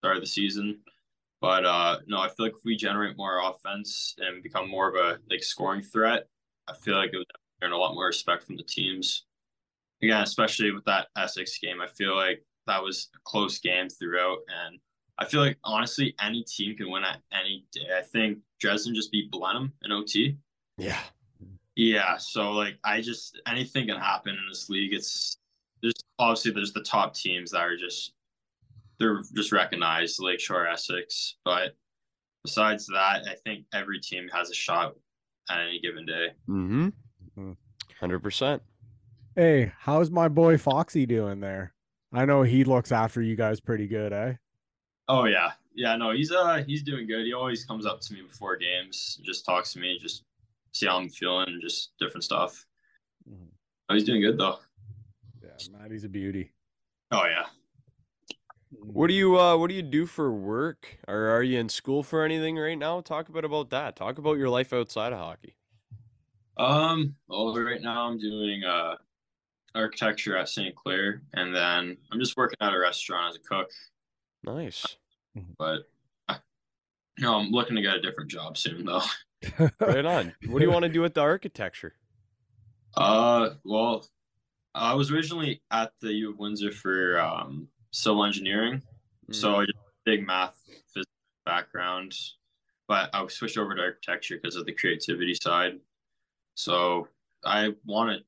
start 0.00 0.16
of 0.16 0.22
the 0.22 0.26
season. 0.26 0.80
But 1.40 1.64
uh 1.64 2.00
no, 2.08 2.18
I 2.18 2.28
feel 2.28 2.46
like 2.46 2.56
if 2.56 2.64
we 2.64 2.76
generate 2.76 3.16
more 3.16 3.40
offense 3.48 4.14
and 4.18 4.42
become 4.42 4.68
more 4.68 4.88
of 4.88 4.96
a 4.96 5.18
like 5.30 5.42
scoring 5.42 5.82
threat, 5.82 6.26
I 6.66 6.74
feel 6.74 6.96
like 6.96 7.10
it 7.14 7.18
would 7.18 7.26
earn 7.62 7.72
a 7.72 7.76
lot 7.78 7.94
more 7.94 8.06
respect 8.06 8.42
from 8.44 8.56
the 8.56 8.64
teams. 8.64 9.24
Again, 10.02 10.22
especially 10.22 10.72
with 10.72 10.84
that 10.86 11.08
Essex 11.16 11.58
game, 11.58 11.80
I 11.80 11.86
feel 11.86 12.14
like 12.16 12.44
that 12.66 12.82
was 12.82 13.08
a 13.14 13.18
close 13.24 13.58
game 13.60 13.88
throughout, 13.88 14.38
and 14.48 14.78
I 15.18 15.24
feel 15.24 15.40
like 15.40 15.58
honestly, 15.64 16.14
any 16.20 16.44
team 16.44 16.76
can 16.76 16.90
win 16.90 17.04
at 17.04 17.18
any 17.32 17.64
day. 17.72 17.86
I 17.96 18.02
think 18.02 18.38
Dresden 18.60 18.94
just 18.94 19.10
beat 19.10 19.30
Blenheim 19.30 19.72
in 19.84 19.92
OT. 19.92 20.36
Yeah. 20.76 21.00
Yeah, 21.74 22.16
so 22.16 22.52
like 22.52 22.78
I 22.84 23.00
just 23.00 23.40
anything 23.46 23.86
can 23.86 23.98
happen 23.98 24.32
in 24.34 24.48
this 24.48 24.68
league. 24.68 24.92
It's 24.92 25.38
there's 25.80 25.94
obviously 26.18 26.50
there's 26.52 26.72
the 26.72 26.82
top 26.82 27.14
teams 27.14 27.52
that 27.52 27.60
are 27.60 27.76
just 27.76 28.14
they're 28.98 29.22
just 29.34 29.52
recognized, 29.52 30.20
Lakeshore, 30.20 30.66
Essex. 30.66 31.36
But 31.44 31.76
besides 32.44 32.86
that, 32.86 33.28
I 33.28 33.36
think 33.44 33.64
every 33.72 34.00
team 34.00 34.28
has 34.32 34.50
a 34.50 34.54
shot 34.54 34.96
at 35.48 35.60
any 35.60 35.80
given 35.80 36.04
day. 36.04 36.28
Mm-hmm. 36.48 36.88
Mhm. 37.38 37.56
Hundred 38.00 38.20
percent. 38.24 38.60
Hey, 39.36 39.72
how's 39.78 40.10
my 40.10 40.26
boy 40.26 40.58
Foxy 40.58 41.06
doing 41.06 41.38
there? 41.38 41.74
I 42.12 42.24
know 42.24 42.42
he 42.42 42.64
looks 42.64 42.90
after 42.90 43.22
you 43.22 43.36
guys 43.36 43.60
pretty 43.60 43.86
good, 43.86 44.12
eh? 44.12 44.32
Oh 45.08 45.24
yeah, 45.24 45.52
yeah. 45.74 45.96
No, 45.96 46.10
he's 46.10 46.30
uh 46.30 46.62
he's 46.66 46.82
doing 46.82 47.06
good. 47.06 47.24
He 47.24 47.32
always 47.32 47.64
comes 47.64 47.86
up 47.86 48.00
to 48.02 48.12
me 48.12 48.22
before 48.22 48.56
games, 48.56 49.18
just 49.22 49.44
talks 49.44 49.72
to 49.72 49.78
me, 49.78 49.98
just 50.00 50.24
see 50.72 50.86
how 50.86 50.98
I'm 50.98 51.08
feeling, 51.08 51.60
just 51.62 51.92
different 51.98 52.24
stuff. 52.24 52.66
Mhm. 53.28 53.48
Oh, 53.88 53.94
he's 53.94 54.04
doing 54.04 54.20
good 54.20 54.38
though. 54.38 54.58
Yeah, 55.42 55.78
Maddie's 55.78 56.04
a 56.04 56.08
beauty. 56.08 56.52
Oh 57.10 57.24
yeah. 57.24 57.46
What 58.70 59.06
do 59.06 59.14
you 59.14 59.38
uh 59.38 59.56
what 59.56 59.68
do 59.68 59.74
you 59.74 59.82
do 59.82 60.04
for 60.04 60.30
work? 60.30 60.98
Or 61.08 61.28
are 61.30 61.42
you 61.42 61.58
in 61.58 61.70
school 61.70 62.02
for 62.02 62.22
anything 62.22 62.58
right 62.58 62.78
now? 62.78 63.00
Talk 63.00 63.30
a 63.30 63.32
bit 63.32 63.44
about 63.44 63.70
that. 63.70 63.96
Talk 63.96 64.18
about 64.18 64.36
your 64.36 64.50
life 64.50 64.74
outside 64.74 65.12
of 65.14 65.18
hockey. 65.18 65.56
Um, 66.58 67.14
well, 67.28 67.54
right 67.54 67.80
now 67.80 68.08
I'm 68.08 68.18
doing 68.18 68.64
uh 68.64 68.96
architecture 69.74 70.36
at 70.36 70.48
St. 70.48 70.74
Clair, 70.74 71.22
and 71.34 71.54
then 71.54 71.96
I'm 72.12 72.18
just 72.18 72.36
working 72.36 72.56
at 72.60 72.74
a 72.74 72.78
restaurant 72.78 73.30
as 73.30 73.36
a 73.36 73.48
cook. 73.48 73.70
Nice. 74.44 74.96
But 75.58 75.82
I, 76.28 76.36
no, 77.18 77.36
I'm 77.36 77.50
looking 77.50 77.76
to 77.76 77.82
get 77.82 77.94
a 77.94 78.00
different 78.00 78.30
job 78.30 78.56
soon 78.56 78.84
though. 78.84 79.02
Right 79.80 80.04
on. 80.04 80.34
What 80.48 80.58
do 80.58 80.64
you 80.64 80.70
want 80.72 80.82
to 80.82 80.88
do 80.88 81.00
with 81.00 81.14
the 81.14 81.20
architecture? 81.20 81.94
Uh, 82.96 83.50
well, 83.64 84.04
I 84.74 84.94
was 84.94 85.12
originally 85.12 85.62
at 85.70 85.92
the 86.00 86.12
U 86.12 86.30
of 86.30 86.38
Windsor 86.38 86.72
for 86.72 87.20
um 87.20 87.68
civil 87.92 88.24
engineering, 88.24 88.82
so 89.30 89.54
I 89.54 89.66
just 89.66 89.78
big 90.04 90.26
math 90.26 90.60
physics 90.92 91.12
background, 91.46 92.14
but 92.88 93.10
I 93.12 93.26
switched 93.28 93.58
over 93.58 93.74
to 93.74 93.80
architecture 93.80 94.38
because 94.42 94.56
of 94.56 94.66
the 94.66 94.72
creativity 94.72 95.34
side. 95.34 95.78
So 96.54 97.08
I 97.44 97.74
want 97.84 98.10
to 98.10 98.24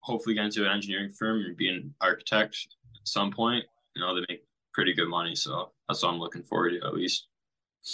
hopefully 0.00 0.34
get 0.34 0.44
into 0.46 0.64
an 0.64 0.72
engineering 0.72 1.10
firm 1.10 1.44
and 1.44 1.56
be 1.56 1.68
an 1.68 1.94
architect 2.00 2.66
at 2.96 3.08
some 3.08 3.30
point. 3.30 3.64
You 3.94 4.02
know, 4.02 4.14
they 4.14 4.24
make 4.28 4.42
pretty 4.72 4.94
good 4.94 5.08
money, 5.08 5.34
so 5.34 5.72
that's 5.88 6.02
what 6.02 6.10
I'm 6.10 6.18
looking 6.18 6.42
forward 6.42 6.70
to 6.80 6.86
at 6.86 6.94
least. 6.94 7.26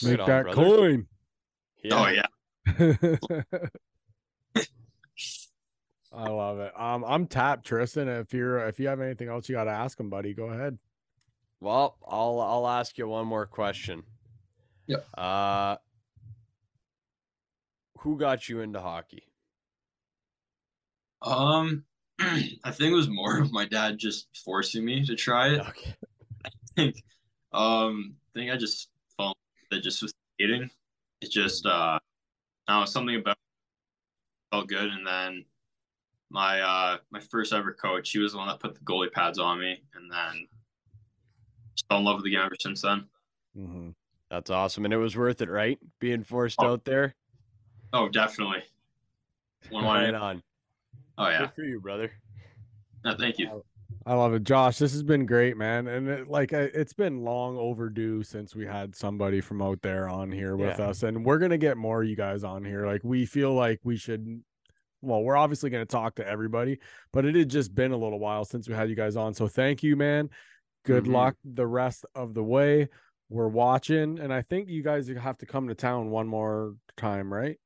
Make 0.03 0.21
on, 0.21 0.27
that 0.27 0.43
brother. 0.45 0.57
coin. 0.57 1.07
Oh 1.93 2.09
yeah, 2.09 2.27
I 6.13 6.29
love 6.29 6.59
it. 6.59 6.73
Um, 6.79 7.05
I'm 7.07 7.27
tapped, 7.27 7.65
Tristan. 7.67 8.09
If 8.09 8.35
you're 8.35 8.67
if 8.67 8.81
you 8.81 8.89
have 8.89 9.01
anything 9.01 9.29
else 9.29 9.49
you 9.49 9.55
got 9.55 9.65
to 9.65 9.71
ask 9.71 10.01
him, 10.01 10.11
buddy, 10.11 10.35
go 10.35 10.47
ahead. 10.47 10.79
Well, 11.61 11.97
I'll 12.07 12.41
I'll 12.41 12.67
ask 12.67 12.99
you 12.99 13.07
one 13.07 13.27
more 13.27 13.47
question. 13.47 14.03
Yep. 14.89 15.07
Uh 15.17 15.77
who 18.01 18.17
got 18.17 18.49
you 18.49 18.61
into 18.61 18.81
hockey? 18.81 19.25
um, 21.23 21.85
I 22.21 22.71
think 22.71 22.93
it 22.93 22.97
was 22.97 23.09
more 23.09 23.39
of 23.39 23.53
my 23.53 23.65
dad 23.65 23.99
just 23.99 24.29
forcing 24.45 24.85
me 24.85 25.05
to 25.05 25.15
try 25.15 25.49
it. 25.49 25.61
Okay. 25.61 25.95
Think 26.77 27.03
um 27.53 28.15
I 28.35 28.39
think 28.39 28.53
I 28.53 28.57
just 28.57 28.91
felt 29.17 29.37
that 29.71 29.83
just 29.83 30.03
was 30.03 30.13
skating. 30.39 30.71
It 31.21 31.31
just 31.31 31.67
uh 31.67 31.99
I 32.69 32.73
don't 32.73 32.81
know 32.81 32.85
something 32.87 33.17
about 33.17 33.37
felt 34.53 34.69
good 34.69 34.91
and 34.91 35.07
then 35.07 35.45
my 36.31 36.61
uh 36.61 36.99
my 37.11 37.21
first 37.21 37.53
ever 37.53 37.73
coach, 37.73 38.11
he 38.11 38.19
was 38.19 38.33
the 38.33 38.39
one 38.39 38.49
that 38.49 38.61
put 38.61 38.75
the 38.75 38.81
goalie 38.81 39.11
pads 39.11 39.39
on 39.39 39.59
me 39.61 39.83
and 39.95 40.11
then 40.11 40.47
just 41.75 41.89
fell 41.89 41.99
in 41.99 42.05
love 42.05 42.17
with 42.17 42.25
the 42.25 42.31
game 42.31 42.41
ever 42.45 42.57
since 42.61 42.83
then. 42.83 43.07
Mhm. 43.57 43.95
That's 44.31 44.51
awesome. 44.51 44.85
And 44.85 44.93
it 44.93 44.97
was 44.99 45.17
worth 45.17 45.41
it, 45.41 45.49
right? 45.49 45.79
Being 46.01 46.25
forced 46.25 46.57
Oh. 46.61 46.73
out 46.73 46.85
there. 46.85 47.15
Oh 47.93 48.09
definitely. 48.09 48.63
One 49.71 49.85
Right 49.85 50.15
on. 50.15 50.43
Oh 51.17 51.29
yeah. 51.29 51.41
Good 51.41 51.55
for 51.55 51.63
you, 51.65 51.81
brother. 51.81 52.13
No, 53.05 53.15
thank 53.17 53.39
you. 53.39 53.63
I 54.09 54.15
love 54.15 54.35
it, 54.35 54.45
Josh. 54.45 54.79
This 54.79 54.93
has 54.93 55.03
been 55.03 55.27
great, 55.27 55.57
man. 55.57 55.89
And 55.89 56.09
it, 56.09 56.29
like, 56.29 56.53
I- 56.53 56.71
it's 56.73 56.93
been 56.93 57.25
long 57.25 57.57
overdue 57.57 58.23
since 58.23 58.55
we 58.55 58.65
had 58.65 58.95
somebody 58.95 59.41
from 59.41 59.61
out 59.61 59.83
there 59.83 60.09
on 60.09 60.31
here 60.31 60.57
with 60.57 60.79
Yeah. 60.79 60.91
us, 60.91 61.03
and 61.03 61.25
we're 61.27 61.39
gonna 61.39 61.59
get 61.59 61.77
more 61.77 62.03
of 62.03 62.09
you 62.09 62.15
guys 62.15 62.45
on 62.45 62.65
here. 62.65 62.87
Like, 62.87 63.03
we 63.03 63.27
feel 63.27 63.53
like 63.53 63.81
we 63.83 63.97
should. 63.97 64.43
Well, 65.03 65.23
we're 65.25 65.37
obviously 65.37 65.71
gonna 65.71 65.87
talk 65.87 66.15
to 66.17 66.27
everybody, 66.27 66.79
but 67.13 67.25
it 67.25 67.35
had 67.35 67.51
just 67.51 67.75
been 67.75 67.91
a 67.91 67.97
little 67.97 68.21
while 68.21 68.45
since 68.45 68.69
we 68.69 68.75
had 68.77 68.89
you 68.89 68.95
guys 68.95 69.17
on. 69.17 69.35
So 69.35 69.49
thank 69.49 69.83
you, 69.83 69.97
man. 69.97 70.31
Good 70.85 71.05
Mhm. 71.05 71.13
luck 71.13 71.37
the 71.45 71.67
rest 71.67 72.07
of 72.15 72.33
the 72.35 72.45
way. 72.45 72.89
We're 73.29 73.49
watching, 73.49 74.21
and 74.21 74.33
I 74.33 74.43
think 74.43 74.69
you 74.69 74.85
guys 74.85 75.09
have 75.09 75.39
to 75.39 75.47
come 75.47 75.67
to 75.67 75.75
town 75.75 76.11
one 76.11 76.29
more 76.29 76.77
time, 76.97 77.33
right? 77.33 77.59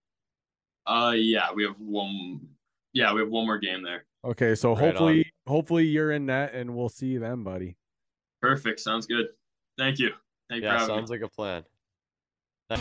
Uh 0.86 1.12
yeah, 1.16 1.52
we 1.52 1.64
have 1.64 1.78
one 1.78 2.56
yeah, 2.94 3.12
we 3.12 3.20
have 3.20 3.28
one 3.28 3.44
more 3.44 3.58
game 3.58 3.82
there. 3.82 4.06
Okay, 4.24 4.54
so 4.54 4.70
Right 4.74 4.78
on. 4.78 4.88
hopefully, 4.88 5.29
hopefully 5.50 5.84
you're 5.84 6.12
in 6.12 6.26
net, 6.26 6.54
and 6.54 6.74
we'll 6.74 6.88
see 6.88 7.08
you 7.08 7.18
then, 7.20 7.42
buddy. 7.42 7.76
Perfect. 8.40 8.80
Sounds 8.80 9.06
good. 9.06 9.26
Thank 9.76 9.98
you. 9.98 10.12
Thank 10.48 10.62
you 10.62 10.68
Yeah, 10.68 10.74
for 10.74 10.78
having 10.80 10.94
me. 10.96 11.00
sounds 11.00 11.10
like 11.10 11.20
a 11.20 11.28
plan. 11.28 11.64
I've 12.70 12.78